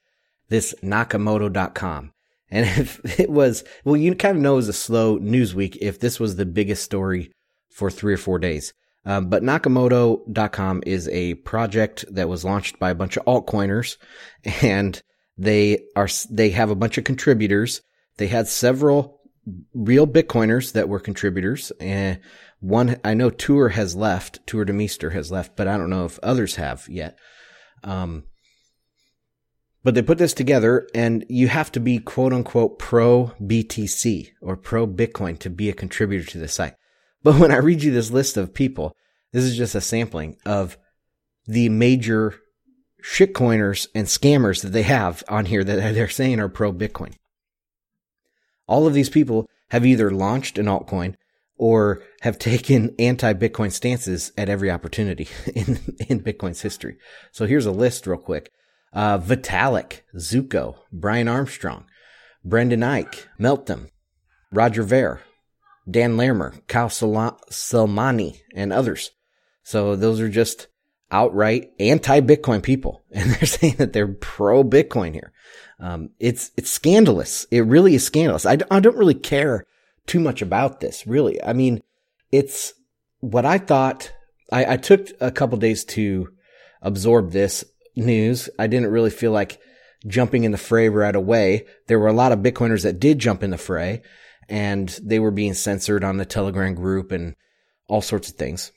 this 0.49 0.75
Nakamoto.com. 0.83 2.11
And 2.49 2.65
if 2.79 3.19
it 3.19 3.29
was, 3.29 3.63
well, 3.83 3.97
you 3.97 4.13
kind 4.15 4.37
of 4.37 4.43
know 4.43 4.53
it 4.53 4.57
was 4.57 4.69
a 4.69 4.73
slow 4.73 5.17
news 5.17 5.55
week 5.55 5.77
if 5.81 5.99
this 5.99 6.19
was 6.19 6.35
the 6.35 6.45
biggest 6.45 6.83
story 6.83 7.31
for 7.69 7.89
three 7.89 8.13
or 8.13 8.17
four 8.17 8.39
days. 8.39 8.73
Um, 9.05 9.29
but 9.29 9.41
Nakamoto.com 9.41 10.83
is 10.85 11.07
a 11.09 11.35
project 11.35 12.05
that 12.11 12.29
was 12.29 12.43
launched 12.43 12.77
by 12.77 12.89
a 12.89 12.95
bunch 12.95 13.17
of 13.17 13.25
altcoiners 13.25 13.97
and 14.61 15.01
they 15.37 15.79
are, 15.95 16.09
they 16.29 16.49
have 16.49 16.69
a 16.69 16.75
bunch 16.75 16.97
of 16.97 17.03
contributors. 17.03 17.81
They 18.17 18.27
had 18.27 18.47
several 18.47 19.21
real 19.73 20.05
Bitcoiners 20.05 20.73
that 20.73 20.89
were 20.89 20.99
contributors 20.99 21.71
and 21.79 22.19
one, 22.59 22.99
I 23.03 23.13
know 23.13 23.29
Tuur 23.29 23.71
has 23.71 23.95
left, 23.95 24.45
Tuur 24.47 24.65
Demeester 24.65 25.13
has 25.13 25.31
left, 25.31 25.55
but 25.55 25.67
I 25.67 25.77
don't 25.77 25.91
know 25.91 26.05
if 26.05 26.19
others 26.23 26.55
have 26.55 26.87
yet. 26.89 27.17
Um, 27.87 28.25
but 29.83 29.95
they 29.95 30.01
put 30.01 30.17
this 30.17 30.33
together 30.33 30.87
and 30.93 31.25
you 31.29 31.47
have 31.47 31.71
to 31.71 31.79
be 31.79 31.99
quote 31.99 32.33
unquote 32.33 32.77
pro 32.77 33.31
BTC 33.41 34.31
or 34.41 34.57
pro 34.57 34.85
Bitcoin 34.85 35.39
to 35.39 35.49
be 35.49 35.69
a 35.69 35.73
contributor 35.73 36.29
to 36.31 36.37
the 36.37 36.49
site. 36.49 36.75
But 37.23 37.39
when 37.39 37.51
I 37.51 37.57
read 37.57 37.81
you 37.81 37.91
this 37.91 38.11
list 38.11 38.35
of 38.35 38.53
people, 38.53 38.93
this 39.31 39.45
is 39.45 39.55
just 39.55 39.75
a 39.75 39.81
sampling 39.81 40.37
of 40.45 40.77
the 41.45 41.69
major 41.69 42.35
shitcoiners 43.01 43.87
and 43.95 44.07
scammers 44.07 44.61
that 44.61 44.73
they 44.73 44.83
have 44.83 45.23
on 45.29 45.45
here 45.45 45.63
that 45.63 45.93
they're 45.93 46.09
saying 46.09 46.41
are 46.41 46.49
pro 46.49 46.73
Bitcoin. 46.73 47.13
All 48.67 48.85
of 48.85 48.93
these 48.93 49.09
people 49.09 49.49
have 49.69 49.85
either 49.85 50.11
launched 50.11 50.57
an 50.57 50.65
altcoin 50.65 51.15
or 51.57 52.03
have 52.21 52.37
taken 52.37 52.95
anti-Bitcoin 52.99 53.71
stances 53.71 54.31
at 54.37 54.49
every 54.49 54.69
opportunity 54.69 55.27
in, 55.55 55.79
in 56.07 56.21
Bitcoin's 56.21 56.61
history. 56.61 56.97
So 57.31 57.45
here's 57.45 57.65
a 57.65 57.71
list 57.71 58.07
real 58.07 58.19
quick. 58.19 58.51
Uh, 58.93 59.17
Vitalik, 59.19 60.01
Zooko, 60.15 60.75
Brian 60.91 61.27
Armstrong, 61.27 61.85
Brendan 62.43 62.81
Eich, 62.81 63.25
Meltem, 63.39 63.89
Roger 64.51 64.83
Ver, 64.83 65.21
Dan 65.89 66.17
Larimer, 66.17 66.53
Kyle 66.67 66.89
Samani, 66.89 68.39
and 68.55 68.71
others. 68.71 69.11
So 69.63 69.95
those 69.95 70.19
are 70.21 70.29
just 70.29 70.67
outright 71.11 71.71
anti-Bitcoin 71.79 72.63
people. 72.63 73.03
And 73.11 73.31
they're 73.31 73.47
saying 73.47 73.75
that 73.77 73.93
they're 73.93 74.07
pro-Bitcoin 74.07 75.13
here. 75.13 75.33
Um, 75.79 76.11
it's, 76.19 76.51
it's 76.55 76.69
scandalous. 76.69 77.45
It 77.51 77.61
really 77.61 77.95
is 77.95 78.05
scandalous. 78.05 78.45
I, 78.45 78.57
I 78.69 78.79
don't 78.79 78.97
really 78.97 79.15
care 79.15 79.65
too 80.07 80.19
much 80.19 80.41
about 80.41 80.79
this, 80.79 81.05
really. 81.05 81.41
I 81.43 81.53
mean, 81.53 81.81
it's 82.31 82.73
what 83.19 83.45
I 83.45 83.57
thought. 83.57 84.11
I, 84.51 84.73
I 84.73 84.77
took 84.77 85.09
a 85.19 85.31
couple 85.31 85.57
days 85.57 85.83
to 85.85 86.29
absorb 86.81 87.31
this 87.31 87.65
news. 87.95 88.49
I 88.57 88.67
didn't 88.67 88.91
really 88.91 89.09
feel 89.09 89.31
like 89.31 89.59
jumping 90.05 90.43
in 90.43 90.51
the 90.51 90.57
fray 90.57 90.89
right 90.89 91.15
away. 91.15 91.65
There 91.87 91.99
were 91.99 92.07
a 92.07 92.13
lot 92.13 92.31
of 92.31 92.39
Bitcoiners 92.39 92.83
that 92.83 92.99
did 92.99 93.19
jump 93.19 93.43
in 93.43 93.49
the 93.49 93.57
fray 93.57 94.01
and 94.49 94.89
they 95.03 95.19
were 95.19 95.31
being 95.31 95.53
censored 95.53 96.03
on 96.03 96.17
the 96.17 96.25
Telegram 96.25 96.73
group 96.75 97.11
and 97.11 97.35
all 97.87 98.01
sorts 98.01 98.29
of 98.29 98.35
things. 98.35 98.71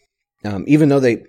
Um, 0.45 0.65
even 0.67 0.89
though 0.89 1.01
they, 1.01 1.25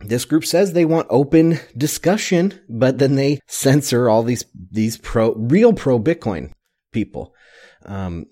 this 0.00 0.24
group 0.24 0.44
says 0.44 0.72
they 0.72 0.84
want 0.84 1.06
open 1.10 1.58
discussion, 1.76 2.60
but 2.68 2.98
then 2.98 3.14
they 3.14 3.40
censor 3.46 4.08
all 4.08 4.22
these, 4.22 4.44
these 4.70 4.98
pro, 4.98 5.34
real 5.34 5.72
pro 5.72 5.98
Bitcoin 5.98 6.52
people. 6.92 7.32
Um, 7.86 8.26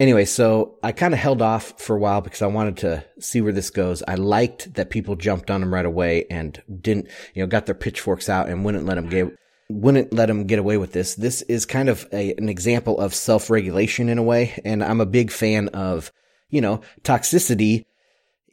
anyway, 0.00 0.24
so 0.24 0.78
I 0.82 0.92
kind 0.92 1.14
of 1.14 1.20
held 1.20 1.42
off 1.42 1.80
for 1.80 1.96
a 1.96 1.98
while 1.98 2.20
because 2.20 2.42
I 2.42 2.46
wanted 2.46 2.78
to 2.78 3.04
see 3.18 3.40
where 3.40 3.52
this 3.52 3.70
goes. 3.70 4.02
I 4.06 4.14
liked 4.14 4.74
that 4.74 4.90
people 4.90 5.16
jumped 5.16 5.50
on 5.50 5.62
him 5.62 5.72
right 5.72 5.86
away 5.86 6.26
and 6.30 6.60
didn't, 6.80 7.08
you 7.34 7.42
know, 7.42 7.46
got 7.46 7.66
their 7.66 7.74
pitchforks 7.74 8.28
out 8.28 8.48
and 8.48 8.64
wouldn't 8.64 8.86
let 8.86 8.98
him 8.98 9.08
get, 9.08 9.28
wouldn't 9.68 10.12
let 10.12 10.30
him 10.30 10.46
get 10.46 10.58
away 10.58 10.76
with 10.76 10.92
this. 10.92 11.14
This 11.14 11.42
is 11.42 11.66
kind 11.66 11.88
of 11.88 12.06
a, 12.12 12.34
an 12.34 12.48
example 12.48 12.98
of 12.98 13.14
self-regulation 13.14 14.08
in 14.08 14.18
a 14.18 14.22
way. 14.22 14.60
And 14.64 14.82
I'm 14.82 15.00
a 15.00 15.06
big 15.06 15.30
fan 15.30 15.68
of, 15.68 16.12
you 16.50 16.60
know, 16.60 16.80
toxicity 17.02 17.84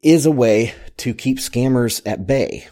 is 0.01 0.25
a 0.25 0.31
way 0.31 0.73
to 0.97 1.13
keep 1.13 1.37
scammers 1.37 2.01
at 2.05 2.25
bay. 2.25 2.67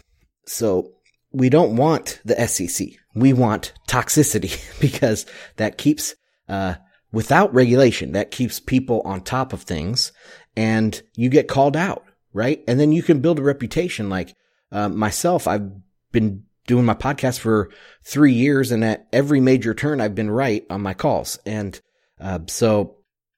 So 0.46 0.92
we 1.32 1.48
don't 1.48 1.76
want 1.76 2.20
the 2.24 2.46
SEC. 2.46 2.88
We 3.14 3.32
want 3.32 3.72
toxicity 3.88 4.60
because 4.80 5.26
that 5.56 5.78
keeps, 5.78 6.14
uh, 6.48 6.74
without 7.12 7.52
regulation 7.52 8.12
that 8.12 8.30
keeps 8.30 8.60
people 8.60 9.02
on 9.04 9.20
top 9.20 9.52
of 9.52 9.62
things 9.62 10.12
and 10.56 11.02
you 11.14 11.28
get 11.28 11.48
called 11.48 11.76
out, 11.76 12.04
right? 12.32 12.62
And 12.68 12.78
then 12.78 12.92
you 12.92 13.02
can 13.02 13.20
build 13.20 13.38
a 13.38 13.42
reputation. 13.42 14.08
Like 14.08 14.34
uh, 14.70 14.88
myself, 14.88 15.48
I've 15.48 15.70
been 16.12 16.44
doing 16.66 16.84
my 16.84 16.94
podcast 16.94 17.40
for 17.40 17.70
three 18.04 18.32
years 18.32 18.70
and 18.70 18.84
at 18.84 19.06
every 19.12 19.40
major 19.40 19.74
turn, 19.74 20.00
I've 20.00 20.14
been 20.14 20.30
right 20.30 20.64
on 20.70 20.82
my 20.82 20.94
calls. 20.94 21.38
And 21.44 21.80
uh, 22.20 22.40
so, 22.46 22.96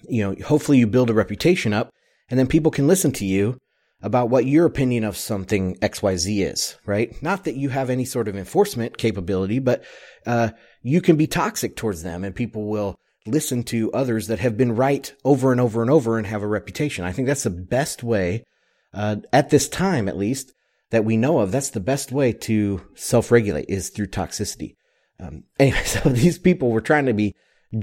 you 0.09 0.23
know, 0.23 0.37
hopefully 0.45 0.79
you 0.79 0.87
build 0.87 1.11
a 1.11 1.14
reputation 1.14 1.73
up 1.73 1.91
and 2.29 2.38
then 2.38 2.47
people 2.47 2.71
can 2.71 2.87
listen 2.87 3.12
to 3.12 3.25
you 3.25 3.59
about 4.02 4.29
what 4.29 4.47
your 4.47 4.67
opinion 4.67 5.05
of 5.05 5.17
something 5.17 5.76
XYZ 5.76 6.45
is, 6.52 6.76
right? 6.85 7.23
Not 7.23 7.45
that 7.45 7.57
you 7.57 7.69
have 7.69 7.88
any 7.88 8.05
sort 8.05 8.26
of 8.26 8.37
enforcement 8.37 8.99
capability, 8.99 9.61
but 9.61 9.85
uh, 10.26 10.50
you 10.83 11.00
can 11.00 11.17
be 11.17 11.29
toxic 11.29 11.76
towards 11.76 12.02
them 12.02 12.25
and 12.25 12.35
people 12.35 12.69
will 12.69 12.97
listen 13.26 13.62
to 13.64 13.93
others 13.93 14.26
that 14.26 14.41
have 14.41 14.57
been 14.57 14.75
right 14.75 15.12
over 15.25 15.52
and 15.52 15.61
over 15.61 15.83
and 15.83 15.91
over 15.91 16.19
and 16.19 16.26
have 16.26 16.43
a 16.43 16.49
reputation. 16.49 17.05
I 17.05 17.12
think 17.12 17.29
that's 17.29 17.45
the 17.45 17.50
best 17.50 18.02
way, 18.02 18.45
uh, 18.93 19.17
at 19.33 19.50
this 19.50 19.69
time 19.69 20.09
at 20.09 20.17
least, 20.17 20.52
that 20.91 21.05
we 21.05 21.17
know 21.17 21.38
of. 21.38 21.52
That's 21.52 21.71
the 21.71 21.81
best 21.81 22.12
way 22.12 22.33
to 22.33 22.83
self-regulate 22.95 23.67
is 23.69 23.91
through 23.91 24.09
toxicity. 24.09 24.76
Um, 25.21 25.45
anyway, 25.59 25.85
so 25.85 26.09
these 26.09 26.38
people 26.38 26.71
were 26.71 26.81
trying 26.81 27.07
to 27.07 27.14
be, 27.14 27.35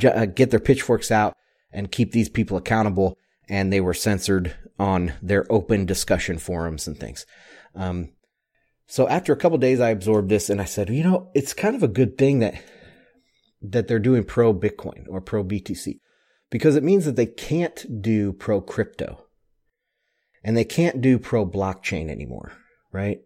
uh, 0.03 0.25
get 0.25 0.51
their 0.51 0.59
pitchforks 0.59 1.11
out 1.11 1.35
and 1.71 1.91
keep 1.91 2.11
these 2.11 2.29
people 2.29 2.57
accountable 2.57 3.17
and 3.47 3.73
they 3.73 3.81
were 3.81 3.93
censored 3.93 4.55
on 4.77 5.13
their 5.21 5.45
open 5.51 5.85
discussion 5.85 6.37
forums 6.37 6.87
and 6.87 6.99
things. 6.99 7.25
Um, 7.75 8.09
so 8.87 9.07
after 9.07 9.33
a 9.33 9.37
couple 9.37 9.57
days, 9.57 9.79
I 9.79 9.89
absorbed 9.89 10.29
this 10.29 10.49
and 10.49 10.61
I 10.61 10.65
said, 10.65 10.89
you 10.89 11.03
know, 11.03 11.29
it's 11.33 11.53
kind 11.53 11.75
of 11.75 11.83
a 11.83 11.87
good 11.87 12.17
thing 12.17 12.39
that 12.39 12.61
that 13.61 13.87
they're 13.87 13.99
doing 13.99 14.23
pro 14.23 14.53
Bitcoin 14.53 15.05
or 15.09 15.21
pro 15.21 15.43
BTC 15.43 15.99
because 16.49 16.75
it 16.75 16.83
means 16.83 17.05
that 17.05 17.15
they 17.15 17.25
can't 17.25 18.01
do 18.01 18.33
pro 18.33 18.61
crypto 18.61 19.25
and 20.43 20.55
they 20.55 20.63
can't 20.63 21.01
do 21.01 21.19
pro 21.19 21.45
blockchain 21.45 22.09
anymore, 22.09 22.53
right? 22.91 23.19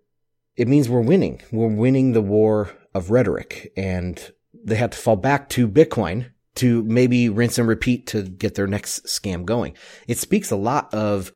It 0.56 0.68
means 0.68 0.90
we're 0.90 1.02
winning. 1.02 1.42
We're 1.52 1.68
winning 1.68 2.13
the 2.13 2.22
war 2.22 2.72
of 2.94 3.12
rhetoric 3.12 3.72
and 3.75 4.32
they 4.54 4.75
have 4.75 4.92
to 4.92 4.98
fall 4.98 5.16
back 5.16 5.50
to 5.50 5.68
Bitcoin 5.68 6.32
to 6.56 6.84
maybe 6.84 7.30
rinse 7.30 7.58
and 7.58 7.68
repeat 7.68 8.08
to 8.08 8.24
get 8.24 8.56
their 8.56 8.68
next 8.68 9.06
scam 9.06 9.46
going. 9.46 9.75
It 10.08 10.18
speaks 10.18 10.52
a 10.52 10.56
lot 10.56 10.94
of 10.94 11.32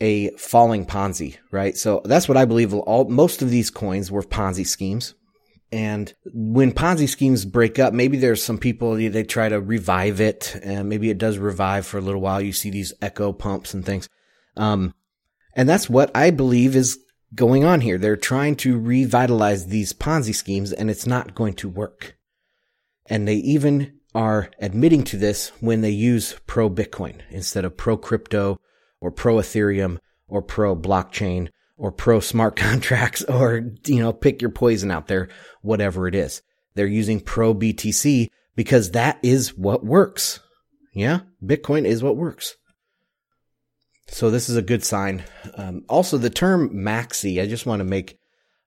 a 0.00 0.30
falling 0.32 0.86
Ponzi, 0.86 1.38
right? 1.50 1.76
So 1.76 2.02
that's 2.04 2.28
what 2.28 2.36
I 2.36 2.44
believe 2.44 2.72
all, 2.74 3.08
most 3.08 3.42
of 3.42 3.50
these 3.50 3.70
coins 3.70 4.10
were 4.10 4.22
Ponzi 4.22 4.66
schemes. 4.66 5.14
And 5.72 6.14
when 6.32 6.72
Ponzi 6.72 7.08
schemes 7.08 7.44
break 7.44 7.78
up, 7.78 7.92
maybe 7.92 8.16
there's 8.18 8.42
some 8.42 8.58
people, 8.58 8.94
they 8.94 9.24
try 9.24 9.48
to 9.48 9.60
revive 9.60 10.20
it 10.20 10.58
and 10.62 10.88
maybe 10.88 11.10
it 11.10 11.18
does 11.18 11.38
revive 11.38 11.86
for 11.86 11.98
a 11.98 12.02
little 12.02 12.20
while. 12.20 12.40
You 12.40 12.52
see 12.52 12.70
these 12.70 12.92
echo 13.02 13.32
pumps 13.32 13.74
and 13.74 13.84
things. 13.84 14.08
Um, 14.56 14.94
and 15.54 15.68
that's 15.68 15.90
what 15.90 16.10
I 16.14 16.30
believe 16.30 16.76
is 16.76 16.98
going 17.34 17.64
on 17.64 17.80
here. 17.80 17.98
They're 17.98 18.16
trying 18.16 18.56
to 18.56 18.78
revitalize 18.78 19.66
these 19.66 19.92
Ponzi 19.92 20.34
schemes 20.34 20.72
and 20.72 20.88
it's 20.88 21.06
not 21.06 21.34
going 21.34 21.54
to 21.54 21.68
work. 21.68 22.16
And 23.06 23.26
they 23.26 23.36
even 23.36 23.98
are 24.14 24.50
admitting 24.60 25.04
to 25.04 25.16
this 25.16 25.48
when 25.60 25.80
they 25.80 25.90
use 25.90 26.36
pro 26.46 26.70
Bitcoin 26.70 27.20
instead 27.30 27.64
of 27.64 27.76
pro 27.76 27.96
crypto 27.96 28.58
or 29.00 29.10
pro 29.10 29.36
Ethereum 29.36 29.98
or 30.28 30.42
pro 30.42 30.76
blockchain 30.76 31.48
or 31.76 31.92
pro 31.92 32.20
smart 32.20 32.56
contracts 32.56 33.22
or, 33.24 33.70
you 33.86 34.00
know, 34.00 34.12
pick 34.12 34.40
your 34.40 34.50
poison 34.50 34.90
out 34.90 35.08
there, 35.08 35.28
whatever 35.62 36.08
it 36.08 36.14
is. 36.14 36.42
They're 36.74 36.86
using 36.86 37.20
pro 37.20 37.54
BTC 37.54 38.28
because 38.54 38.92
that 38.92 39.18
is 39.22 39.56
what 39.56 39.84
works. 39.84 40.40
Yeah. 40.92 41.20
Bitcoin 41.44 41.84
is 41.84 42.02
what 42.02 42.16
works. 42.16 42.56
So 44.08 44.30
this 44.30 44.48
is 44.48 44.56
a 44.56 44.62
good 44.62 44.84
sign. 44.84 45.24
Um, 45.56 45.82
also 45.88 46.16
the 46.16 46.30
term 46.30 46.70
maxi, 46.70 47.42
I 47.42 47.46
just 47.46 47.66
want 47.66 47.80
to 47.80 47.84
make 47.84 48.18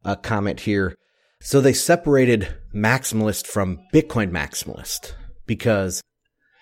a 0.04 0.16
comment 0.16 0.62
here. 0.62 0.96
So 1.42 1.62
they 1.62 1.74
separated 1.74 2.54
maximalist 2.76 3.48
from 3.48 3.80
Bitcoin 3.94 4.32
maximalist 4.32 5.14
because 5.46 6.02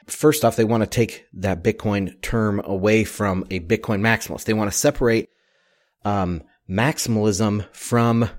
first 0.06 0.46
off, 0.46 0.56
they 0.56 0.64
want 0.64 0.84
to 0.84 0.88
take 0.88 1.26
that 1.34 1.64
Bitcoin 1.64 2.22
term 2.22 2.62
away 2.64 3.04
from 3.04 3.44
a 3.50 3.60
Bitcoin 3.60 4.02
maximalist. 4.02 4.46
They 4.46 4.54
want 4.54 4.72
to 4.72 4.78
separate 4.78 5.30
um, 6.08 6.42
maximalism 6.70 7.66
from 7.76 8.30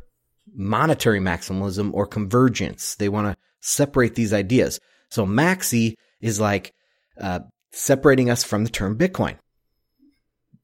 monetary 0.54 1.20
maximalism 1.20 1.92
or 1.92 2.06
convergence. 2.06 2.94
They 2.94 3.10
want 3.10 3.26
to 3.26 3.37
separate 3.60 4.14
these 4.14 4.32
ideas. 4.32 4.80
So 5.10 5.26
maxi 5.26 5.94
is 6.22 6.40
like 6.40 6.72
uh, 7.20 7.40
separating 7.72 8.30
us 8.30 8.42
from 8.42 8.64
the 8.64 8.70
term 8.70 8.96
Bitcoin. 8.96 9.37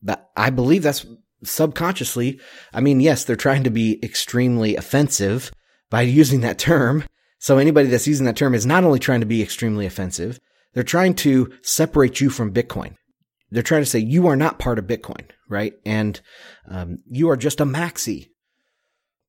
But 0.02 0.30
I 0.34 0.48
believe 0.48 0.82
that's 0.82 1.04
subconsciously. 1.42 2.40
I 2.72 2.80
mean, 2.80 3.00
yes, 3.00 3.24
they're 3.24 3.36
trying 3.36 3.64
to 3.64 3.70
be 3.70 4.02
extremely 4.02 4.74
offensive 4.74 5.52
by 5.90 6.02
using 6.02 6.40
that 6.40 6.58
term. 6.58 7.04
So 7.38 7.58
anybody 7.58 7.88
that's 7.88 8.06
using 8.06 8.24
that 8.24 8.36
term 8.36 8.54
is 8.54 8.64
not 8.64 8.84
only 8.84 8.98
trying 8.98 9.20
to 9.20 9.26
be 9.26 9.42
extremely 9.42 9.84
offensive, 9.84 10.40
they're 10.72 10.82
trying 10.82 11.14
to 11.16 11.52
separate 11.62 12.20
you 12.22 12.30
from 12.30 12.54
Bitcoin. 12.54 12.96
They're 13.54 13.62
trying 13.62 13.82
to 13.82 13.86
say 13.86 14.00
you 14.00 14.26
are 14.26 14.34
not 14.34 14.58
part 14.58 14.80
of 14.80 14.86
Bitcoin, 14.88 15.30
right? 15.48 15.74
And 15.86 16.20
um, 16.68 16.98
you 17.08 17.30
are 17.30 17.36
just 17.36 17.60
a 17.60 17.64
maxi. 17.64 18.30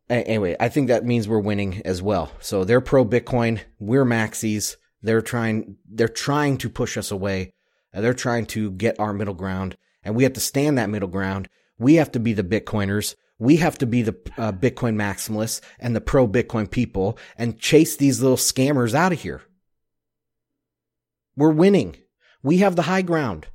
Anyway, 0.09 0.55
I 0.59 0.67
think 0.67 0.87
that 0.87 1.05
means 1.05 1.27
we're 1.27 1.37
winning 1.37 1.83
as 1.85 2.01
well. 2.01 2.31
So 2.39 2.63
they're 2.63 2.81
pro 2.81 3.05
Bitcoin, 3.05 3.61
we're 3.77 4.03
maxis. 4.03 4.77
They're 5.03 5.21
trying 5.21 5.77
they're 5.87 6.07
trying 6.07 6.57
to 6.57 6.69
push 6.71 6.97
us 6.97 7.11
away. 7.11 7.53
They're 7.93 8.15
trying 8.15 8.47
to 8.47 8.71
get 8.71 8.99
our 8.99 9.13
middle 9.13 9.35
ground, 9.35 9.77
and 10.03 10.15
we 10.15 10.23
have 10.23 10.33
to 10.33 10.39
stand 10.39 10.79
that 10.79 10.89
middle 10.89 11.07
ground. 11.07 11.47
We 11.77 11.95
have 11.95 12.11
to 12.13 12.19
be 12.19 12.33
the 12.33 12.43
Bitcoiners. 12.43 13.13
We 13.37 13.57
have 13.57 13.77
to 13.77 13.85
be 13.85 14.01
the 14.01 14.15
uh, 14.39 14.53
Bitcoin 14.53 14.95
maximalists 14.95 15.61
and 15.79 15.95
the 15.95 16.01
pro 16.01 16.27
Bitcoin 16.27 16.71
people 16.71 17.19
and 17.37 17.59
chase 17.59 17.95
these 17.95 18.23
little 18.23 18.37
scammers 18.37 18.95
out 18.95 19.13
of 19.13 19.21
here. 19.21 19.43
We're 21.35 21.51
winning. 21.51 21.97
We 22.41 22.57
have 22.57 22.75
the 22.75 22.83
high 22.83 23.03
ground. 23.03 23.47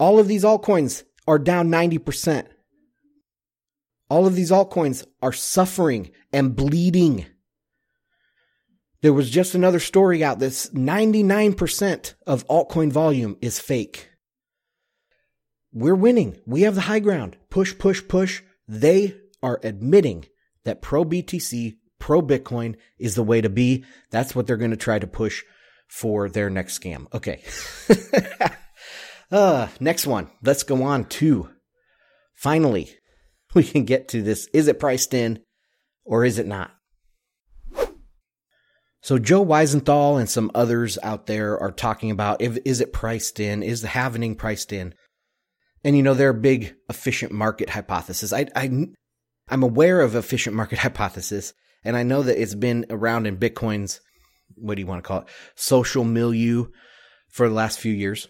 All 0.00 0.18
of 0.18 0.26
these 0.28 0.44
altcoins 0.44 1.04
are 1.28 1.38
down 1.38 1.68
90%. 1.68 2.46
All 4.08 4.26
of 4.26 4.34
these 4.34 4.50
altcoins 4.50 5.06
are 5.22 5.32
suffering 5.32 6.10
and 6.32 6.56
bleeding. 6.56 7.26
There 9.02 9.12
was 9.12 9.30
just 9.30 9.54
another 9.54 9.78
story 9.78 10.24
out 10.24 10.38
that's 10.38 10.70
99% 10.70 12.14
of 12.26 12.46
altcoin 12.48 12.90
volume 12.90 13.36
is 13.42 13.60
fake. 13.60 14.08
We're 15.72 15.94
winning. 15.94 16.40
We 16.46 16.62
have 16.62 16.74
the 16.74 16.82
high 16.82 16.98
ground. 17.00 17.36
Push, 17.50 17.78
push, 17.78 18.02
push. 18.08 18.42
They 18.66 19.16
are 19.42 19.60
admitting 19.62 20.24
that 20.64 20.82
pro 20.82 21.04
BTC, 21.04 21.76
pro 21.98 22.22
Bitcoin 22.22 22.76
is 22.98 23.14
the 23.14 23.22
way 23.22 23.42
to 23.42 23.50
be. 23.50 23.84
That's 24.10 24.34
what 24.34 24.46
they're 24.46 24.56
going 24.56 24.72
to 24.72 24.76
try 24.78 24.98
to 24.98 25.06
push 25.06 25.44
for 25.88 26.30
their 26.30 26.48
next 26.48 26.80
scam. 26.80 27.06
Okay. 27.12 27.42
uh, 29.30 29.68
next 29.78 30.06
one. 30.06 30.30
Let's 30.42 30.62
go 30.62 30.82
on 30.82 31.04
to 31.06 31.50
finally 32.34 32.90
we 33.54 33.64
can 33.64 33.84
get 33.84 34.08
to 34.08 34.22
this. 34.22 34.48
Is 34.52 34.68
it 34.68 34.80
priced 34.80 35.14
in 35.14 35.40
or 36.04 36.24
is 36.24 36.38
it 36.38 36.46
not? 36.46 36.72
So 39.02 39.18
Joe 39.18 39.44
Weisenthal 39.44 40.20
and 40.20 40.28
some 40.28 40.50
others 40.54 40.98
out 41.02 41.26
there 41.26 41.58
are 41.58 41.70
talking 41.70 42.10
about 42.10 42.42
if, 42.42 42.58
is 42.66 42.82
it 42.82 42.92
priced 42.92 43.40
in? 43.40 43.62
Is 43.62 43.80
the 43.80 43.88
halvening 43.88 44.36
priced 44.36 44.72
in? 44.72 44.94
And 45.82 45.96
you 45.96 46.02
know, 46.02 46.12
they're 46.12 46.30
a 46.30 46.34
big 46.34 46.74
efficient 46.90 47.32
market 47.32 47.70
hypothesis. 47.70 48.32
I, 48.32 48.46
I, 48.54 48.88
I'm 49.48 49.62
aware 49.62 50.02
of 50.02 50.14
efficient 50.14 50.54
market 50.54 50.78
hypothesis 50.80 51.54
and 51.82 51.96
I 51.96 52.02
know 52.02 52.22
that 52.22 52.40
it's 52.40 52.54
been 52.54 52.86
around 52.90 53.26
in 53.26 53.38
Bitcoin's 53.38 54.00
what 54.56 54.74
do 54.74 54.82
you 54.82 54.86
want 54.86 55.02
to 55.02 55.06
call 55.06 55.20
it 55.20 55.28
social 55.54 56.04
milieu 56.04 56.66
for 57.28 57.48
the 57.48 57.54
last 57.54 57.78
few 57.78 57.92
years. 57.92 58.28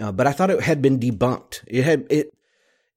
Uh, 0.00 0.12
but 0.12 0.26
I 0.26 0.32
thought 0.32 0.50
it 0.50 0.60
had 0.60 0.82
been 0.82 0.98
debunked. 0.98 1.64
It 1.66 1.84
had 1.84 2.06
it. 2.10 2.32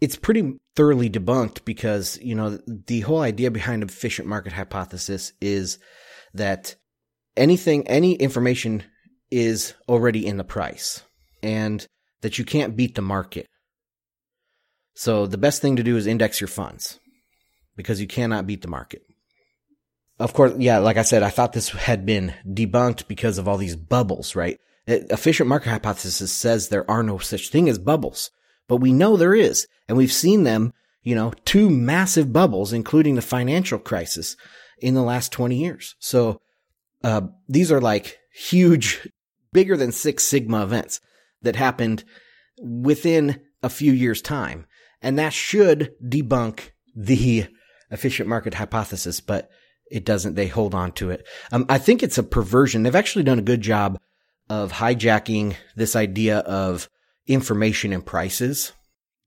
It's 0.01 0.15
pretty 0.15 0.53
thoroughly 0.75 1.09
debunked 1.09 1.65
because 1.65 2.17
you 2.21 2.35
know 2.35 2.59
the 2.67 3.01
whole 3.01 3.21
idea 3.21 3.51
behind 3.51 3.83
efficient 3.83 4.27
market 4.27 4.53
hypothesis 4.53 5.33
is 5.41 5.77
that 6.33 6.75
anything, 7.35 7.87
any 7.87 8.13
information 8.13 8.83
is 9.31 9.73
already 9.87 10.25
in 10.25 10.37
the 10.37 10.43
price, 10.43 11.03
and 11.43 11.85
that 12.21 12.37
you 12.37 12.45
can't 12.45 12.75
beat 12.75 12.95
the 12.95 13.01
market. 13.01 13.47
So 14.95 15.27
the 15.27 15.37
best 15.37 15.61
thing 15.61 15.75
to 15.77 15.83
do 15.83 15.95
is 15.95 16.07
index 16.07 16.41
your 16.41 16.47
funds 16.47 16.99
because 17.75 18.01
you 18.01 18.07
cannot 18.07 18.47
beat 18.47 18.61
the 18.61 18.67
market 18.67 19.03
of 20.19 20.33
course, 20.33 20.53
yeah, 20.57 20.79
like 20.79 20.97
I 20.97 21.03
said, 21.03 21.23
I 21.23 21.29
thought 21.29 21.53
this 21.53 21.69
had 21.69 22.05
been 22.05 22.33
debunked 22.45 23.07
because 23.07 23.37
of 23.37 23.47
all 23.47 23.57
these 23.57 23.77
bubbles, 23.77 24.35
right? 24.35 24.59
Efficient 24.89 25.47
market 25.47 25.69
hypothesis 25.69 26.31
says 26.31 26.69
there 26.69 26.89
are 26.89 27.03
no 27.03 27.19
such 27.19 27.49
thing 27.49 27.69
as 27.69 27.77
bubbles, 27.77 28.31
but 28.67 28.77
we 28.77 28.91
know 28.91 29.17
there 29.17 29.35
is. 29.35 29.67
And 29.87 29.97
we've 29.97 30.11
seen 30.11 30.43
them, 30.43 30.73
you 31.03 31.15
know, 31.15 31.31
two 31.45 31.69
massive 31.69 32.33
bubbles, 32.33 32.73
including 32.73 33.15
the 33.15 33.21
financial 33.21 33.77
crisis 33.77 34.35
in 34.79 34.95
the 34.95 35.03
last 35.03 35.31
20 35.31 35.55
years. 35.55 35.95
So, 35.99 36.41
uh, 37.03 37.21
these 37.47 37.71
are 37.71 37.79
like 37.79 38.17
huge, 38.33 39.07
bigger 39.53 39.77
than 39.77 39.91
six 39.91 40.23
sigma 40.23 40.63
events 40.63 40.99
that 41.41 41.55
happened 41.55 42.03
within 42.59 43.41
a 43.61 43.69
few 43.69 43.93
years 43.93 44.21
time. 44.21 44.65
And 45.01 45.17
that 45.17 45.33
should 45.33 45.93
debunk 46.03 46.71
the 46.95 47.45
efficient 47.91 48.27
market 48.27 48.55
hypothesis, 48.55 49.21
but 49.21 49.49
it 49.89 50.05
doesn't, 50.05 50.35
they 50.35 50.47
hold 50.47 50.75
on 50.75 50.91
to 50.93 51.09
it. 51.09 51.27
Um, 51.51 51.65
I 51.69 51.77
think 51.77 52.03
it's 52.03 52.17
a 52.17 52.23
perversion. 52.23 52.83
They've 52.83 52.95
actually 52.95 53.23
done 53.23 53.39
a 53.39 53.43
good 53.43 53.61
job 53.61 53.99
of 54.49 54.71
hijacking 54.71 55.55
this 55.75 55.95
idea 55.95 56.39
of 56.39 56.89
information 57.27 57.93
and 57.93 58.05
prices. 58.05 58.71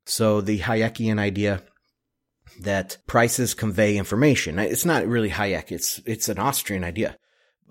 So 0.06 0.40
the 0.40 0.58
Hayekian 0.58 1.18
idea 1.18 1.62
that 2.60 2.98
prices 3.06 3.54
convey 3.54 3.96
information. 3.96 4.58
It's 4.58 4.84
not 4.84 5.06
really 5.06 5.30
Hayek. 5.30 5.70
It's, 5.70 6.00
it's 6.04 6.28
an 6.28 6.38
Austrian 6.38 6.84
idea. 6.84 7.16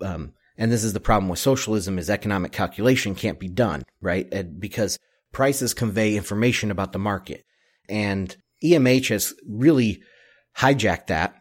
Um, 0.00 0.32
and 0.56 0.72
this 0.72 0.84
is 0.84 0.92
the 0.92 1.00
problem 1.00 1.28
with 1.28 1.38
socialism 1.38 1.98
is 1.98 2.10
economic 2.10 2.52
calculation 2.52 3.14
can't 3.14 3.38
be 3.38 3.48
done, 3.48 3.82
right? 4.00 4.26
And 4.32 4.58
because 4.58 4.98
prices 5.32 5.74
convey 5.74 6.16
information 6.16 6.70
about 6.70 6.92
the 6.92 6.98
market. 6.98 7.44
And 7.88 8.34
EMH 8.62 9.08
has 9.08 9.34
really 9.48 10.02
hijacked 10.58 11.08
that 11.08 11.34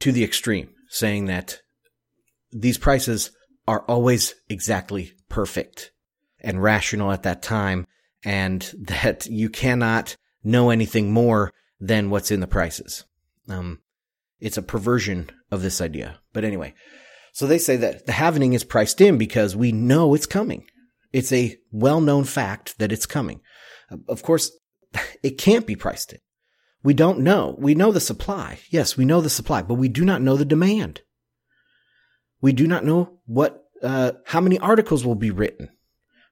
to 0.00 0.12
the 0.12 0.24
extreme 0.24 0.70
saying 0.88 1.26
that 1.26 1.60
these 2.50 2.78
prices 2.78 3.30
are 3.66 3.80
always 3.82 4.34
exactly 4.48 5.12
perfect 5.28 5.92
and 6.40 6.62
rational 6.62 7.12
at 7.12 7.22
that 7.24 7.42
time 7.42 7.86
and 8.24 8.72
that 8.78 9.26
you 9.26 9.48
cannot 9.48 10.16
know 10.44 10.70
anything 10.70 11.12
more 11.12 11.52
than 11.80 12.10
what's 12.10 12.30
in 12.30 12.40
the 12.40 12.46
prices. 12.46 13.04
Um, 13.48 13.80
it's 14.40 14.56
a 14.56 14.62
perversion 14.62 15.30
of 15.50 15.62
this 15.62 15.80
idea. 15.80 16.18
But 16.32 16.44
anyway, 16.44 16.74
so 17.32 17.46
they 17.46 17.58
say 17.58 17.76
that 17.76 18.06
the 18.06 18.12
halvening 18.12 18.54
is 18.54 18.64
priced 18.64 19.00
in 19.00 19.18
because 19.18 19.56
we 19.56 19.72
know 19.72 20.14
it's 20.14 20.26
coming. 20.26 20.66
It's 21.12 21.32
a 21.32 21.56
well-known 21.72 22.24
fact 22.24 22.78
that 22.78 22.92
it's 22.92 23.06
coming. 23.06 23.40
Of 24.08 24.22
course, 24.22 24.50
it 25.22 25.38
can't 25.38 25.66
be 25.66 25.76
priced 25.76 26.12
in. 26.12 26.18
We 26.82 26.94
don't 26.94 27.20
know. 27.20 27.56
We 27.58 27.74
know 27.74 27.90
the 27.90 28.00
supply. 28.00 28.60
Yes, 28.70 28.96
we 28.96 29.04
know 29.04 29.20
the 29.20 29.30
supply, 29.30 29.62
but 29.62 29.74
we 29.74 29.88
do 29.88 30.04
not 30.04 30.22
know 30.22 30.36
the 30.36 30.44
demand. 30.44 31.02
We 32.40 32.52
do 32.52 32.66
not 32.66 32.84
know 32.84 33.18
what, 33.26 33.64
uh, 33.82 34.12
how 34.24 34.40
many 34.40 34.58
articles 34.58 35.04
will 35.04 35.14
be 35.14 35.30
written. 35.30 35.70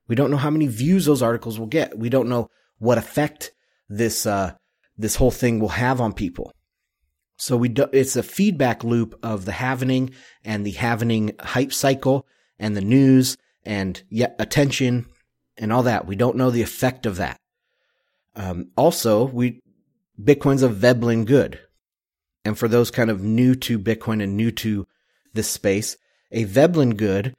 We 0.09 0.15
don't 0.15 0.31
know 0.31 0.37
how 0.37 0.51
many 0.51 0.67
views 0.67 1.07
those 1.07 1.23
articles 1.23 1.59
will 1.59 1.67
get. 1.67 1.99
We 1.99 2.09
don't 2.09 2.29
know 2.29 2.51
what 2.79 2.99
effect 2.99 3.53
this, 3.89 4.27
uh, 4.27 4.53
this 4.97 5.17
whole 5.17 5.31
thing 5.31 5.59
will 5.59 5.71
have 5.71 6.01
on 6.01 6.13
people. 6.13 6.53
So 7.39 7.57
we 7.57 7.69
do, 7.69 7.87
it's 7.93 8.17
a 8.17 8.23
feedback 8.23 8.83
loop 8.83 9.19
of 9.23 9.45
the 9.45 9.53
halvening 9.53 10.13
and 10.45 10.65
the 10.65 10.73
halvening 10.73 11.39
hype 11.41 11.73
cycle 11.73 12.27
and 12.59 12.77
the 12.77 12.81
news 12.81 13.37
and 13.65 14.03
yet 14.09 14.37
attention 14.39 15.07
and 15.59 15.73
all 15.73 15.83
that. 15.83 16.07
We 16.07 16.17
don't 16.17 16.37
know 16.37 16.51
the 16.51 16.63
effect 16.63 17.05
of 17.05 17.17
that. 17.17 17.39
Um, 18.35 18.71
also, 18.77 19.25
we 19.25 19.61
Bitcoin's 20.23 20.63
a 20.63 20.69
Veblen 20.69 21.25
good. 21.25 21.61
And 22.45 22.59
for 22.59 22.69
those 22.69 22.91
kind 22.91 23.11
of 23.11 23.23
new 23.23 23.55
to 23.57 23.79
Bitcoin 23.79 24.23
and 24.23 24.37
new 24.37 24.51
to 24.53 24.87
this 25.35 25.49
space, 25.49 25.97
a 26.31 26.45
Veblen 26.45 26.97
good 26.97 27.35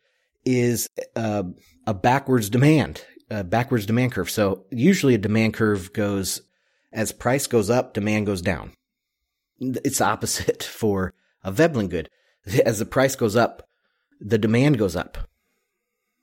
is 0.45 0.89
a 1.15 1.93
backwards 1.93 2.49
demand, 2.49 3.03
a 3.29 3.43
backwards 3.43 3.85
demand 3.85 4.13
curve. 4.13 4.29
So 4.29 4.65
usually 4.71 5.15
a 5.15 5.19
demand 5.19 5.53
curve 5.53 5.93
goes 5.93 6.41
as 6.93 7.11
price 7.11 7.47
goes 7.47 7.69
up, 7.69 7.93
demand 7.93 8.25
goes 8.25 8.41
down. 8.41 8.73
It's 9.59 10.01
opposite 10.01 10.63
for 10.79 11.13
a 11.43 11.51
Veblen 11.51 11.89
good. 11.89 12.09
As 12.65 12.79
the 12.79 12.85
price 12.85 13.15
goes 13.15 13.35
up, 13.35 13.67
the 14.19 14.37
demand 14.37 14.77
goes 14.77 14.95
up. 14.95 15.17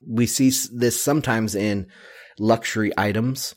We 0.05 0.25
see 0.25 0.51
this 0.71 1.01
sometimes 1.01 1.55
in 1.55 1.87
luxury 2.37 2.91
items. 2.97 3.55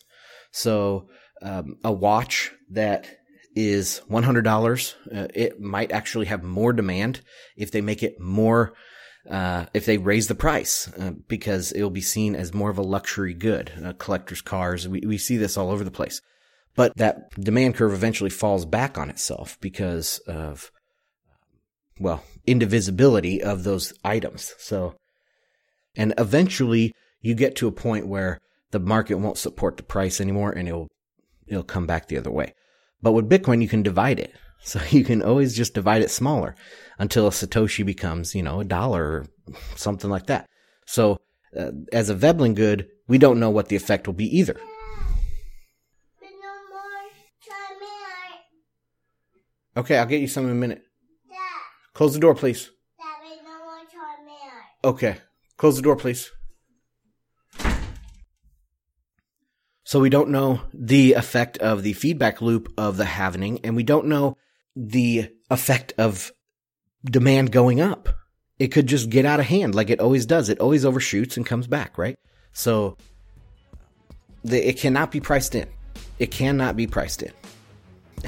So, 0.50 1.08
um, 1.42 1.76
a 1.84 1.92
watch 1.92 2.52
that 2.70 3.06
is 3.54 4.02
$100, 4.10 4.94
uh, 5.14 5.28
it 5.34 5.60
might 5.60 5.92
actually 5.92 6.26
have 6.26 6.42
more 6.42 6.72
demand 6.72 7.20
if 7.56 7.70
they 7.70 7.80
make 7.80 8.02
it 8.02 8.20
more 8.20 8.74
uh, 9.28 9.66
if 9.74 9.84
they 9.84 9.98
raise 9.98 10.28
the 10.28 10.34
price 10.34 10.90
uh, 10.98 11.12
because 11.28 11.72
it'll 11.72 11.90
be 11.90 12.00
seen 12.00 12.34
as 12.34 12.54
more 12.54 12.70
of 12.70 12.78
a 12.78 12.82
luxury 12.82 13.34
good, 13.34 13.72
uh, 13.84 13.92
collector's 13.94 14.40
cars. 14.40 14.88
We, 14.88 15.00
we 15.06 15.18
see 15.18 15.36
this 15.36 15.56
all 15.56 15.70
over 15.70 15.84
the 15.84 15.90
place. 15.90 16.20
But 16.74 16.96
that 16.96 17.30
demand 17.38 17.74
curve 17.74 17.92
eventually 17.92 18.30
falls 18.30 18.64
back 18.64 18.96
on 18.96 19.10
itself 19.10 19.58
because 19.60 20.18
of, 20.28 20.70
well, 21.98 22.22
indivisibility 22.46 23.42
of 23.42 23.64
those 23.64 23.92
items. 24.04 24.54
So, 24.58 24.94
and 25.96 26.14
eventually 26.16 26.92
you 27.20 27.34
get 27.34 27.56
to 27.56 27.68
a 27.68 27.72
point 27.72 28.06
where 28.06 28.38
the 28.70 28.78
market 28.78 29.16
won't 29.16 29.38
support 29.38 29.76
the 29.76 29.82
price 29.82 30.20
anymore 30.20 30.52
and 30.52 30.68
it'll, 30.68 30.88
it'll 31.46 31.64
come 31.64 31.86
back 31.86 32.06
the 32.06 32.18
other 32.18 32.30
way. 32.30 32.54
But 33.02 33.12
with 33.12 33.28
Bitcoin, 33.28 33.60
you 33.60 33.68
can 33.68 33.82
divide 33.82 34.20
it. 34.20 34.32
So 34.62 34.80
you 34.90 35.04
can 35.04 35.22
always 35.22 35.56
just 35.56 35.74
divide 35.74 36.02
it 36.02 36.10
smaller 36.10 36.54
until 36.98 37.26
a 37.26 37.30
Satoshi 37.30 37.84
becomes, 37.84 38.34
you 38.34 38.42
know, 38.42 38.60
a 38.60 38.64
dollar 38.64 39.04
or 39.04 39.26
something 39.76 40.10
like 40.10 40.26
that. 40.26 40.46
So 40.86 41.18
uh, 41.58 41.70
as 41.92 42.10
a 42.10 42.14
Veblen 42.14 42.54
good, 42.54 42.88
we 43.06 43.18
don't 43.18 43.40
know 43.40 43.50
what 43.50 43.68
the 43.68 43.76
effect 43.76 44.06
will 44.06 44.14
be 44.14 44.38
either. 44.38 44.60
Okay, 49.76 49.96
I'll 49.96 50.06
get 50.06 50.20
you 50.20 50.26
some 50.26 50.44
in 50.44 50.50
a 50.50 50.54
minute. 50.54 50.82
Close 51.94 52.14
the 52.14 52.20
door, 52.20 52.34
please. 52.34 52.70
Okay, 54.84 55.16
close 55.56 55.76
the 55.76 55.82
door, 55.82 55.96
please. 55.96 56.30
So 59.84 60.00
we 60.00 60.10
don't 60.10 60.30
know 60.30 60.62
the 60.74 61.14
effect 61.14 61.58
of 61.58 61.82
the 61.82 61.92
feedback 61.92 62.42
loop 62.42 62.72
of 62.76 62.96
the 62.96 63.04
halvening, 63.04 63.60
and 63.64 63.74
we 63.74 63.82
don't 63.82 64.06
know 64.06 64.36
the 64.78 65.28
effect 65.50 65.92
of 65.98 66.32
demand 67.04 67.50
going 67.50 67.80
up. 67.80 68.08
It 68.60 68.68
could 68.68 68.86
just 68.86 69.10
get 69.10 69.24
out 69.24 69.40
of 69.40 69.46
hand 69.46 69.74
like 69.74 69.90
it 69.90 70.00
always 70.00 70.24
does. 70.24 70.48
It 70.48 70.60
always 70.60 70.84
overshoots 70.84 71.36
and 71.36 71.44
comes 71.44 71.66
back, 71.66 71.98
right? 71.98 72.16
So 72.52 72.96
the, 74.44 74.66
it 74.66 74.78
cannot 74.78 75.10
be 75.10 75.20
priced 75.20 75.54
in. 75.54 75.68
It 76.18 76.30
cannot 76.30 76.76
be 76.76 76.86
priced 76.86 77.22
in. 77.22 77.32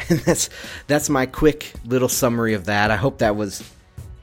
And 0.08 0.20
that's 0.20 0.50
that's 0.86 1.10
my 1.10 1.26
quick 1.26 1.72
little 1.84 2.08
summary 2.08 2.54
of 2.54 2.66
that. 2.66 2.92
I 2.92 2.96
hope 2.96 3.18
that 3.18 3.34
was 3.34 3.68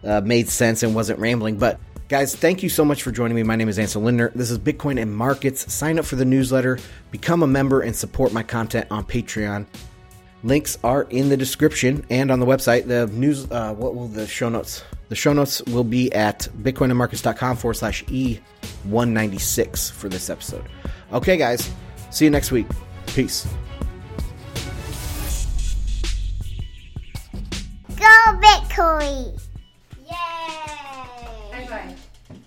uh, 0.01 0.21
made 0.21 0.47
sense 0.47 0.81
and 0.81 0.95
wasn't 0.95 1.19
rambling. 1.19 1.57
But 1.57 1.77
guys, 2.07 2.33
thank 2.33 2.63
you 2.63 2.69
so 2.69 2.85
much 2.85 3.03
for 3.03 3.11
joining 3.11 3.35
me. 3.35 3.43
My 3.43 3.57
name 3.57 3.67
is 3.67 3.77
Ansel 3.77 4.01
Lindner. 4.01 4.31
This 4.33 4.49
is 4.49 4.59
Bitcoin 4.59 5.01
and 5.01 5.13
Markets. 5.13 5.71
Sign 5.73 5.99
up 5.99 6.05
for 6.05 6.15
the 6.15 6.23
newsletter, 6.23 6.79
become 7.11 7.43
a 7.43 7.47
member, 7.47 7.81
and 7.81 7.93
support 7.93 8.31
my 8.31 8.43
content 8.43 8.87
on 8.89 9.03
Patreon. 9.03 9.65
Links 10.43 10.77
are 10.83 11.03
in 11.03 11.29
the 11.29 11.37
description 11.37 12.05
and 12.09 12.31
on 12.31 12.39
the 12.39 12.45
website. 12.45 12.87
The 12.87 13.07
news, 13.07 13.49
uh, 13.51 13.73
what 13.73 13.95
will 13.95 14.07
the 14.07 14.27
show 14.27 14.49
notes? 14.49 14.83
The 15.09 15.15
show 15.15 15.33
notes 15.33 15.61
will 15.63 15.83
be 15.83 16.13
at 16.13 16.47
bitcoinandmarkets.com 16.61 17.57
forward 17.57 17.75
slash 17.75 18.03
E196 18.05 19.91
for 19.91 20.09
this 20.09 20.29
episode. 20.29 20.65
Okay, 21.11 21.37
guys. 21.37 21.71
See 22.11 22.25
you 22.25 22.31
next 22.31 22.51
week. 22.51 22.67
Peace. 23.07 23.47
Go 27.95 28.39
Bitcoin! 28.39 29.46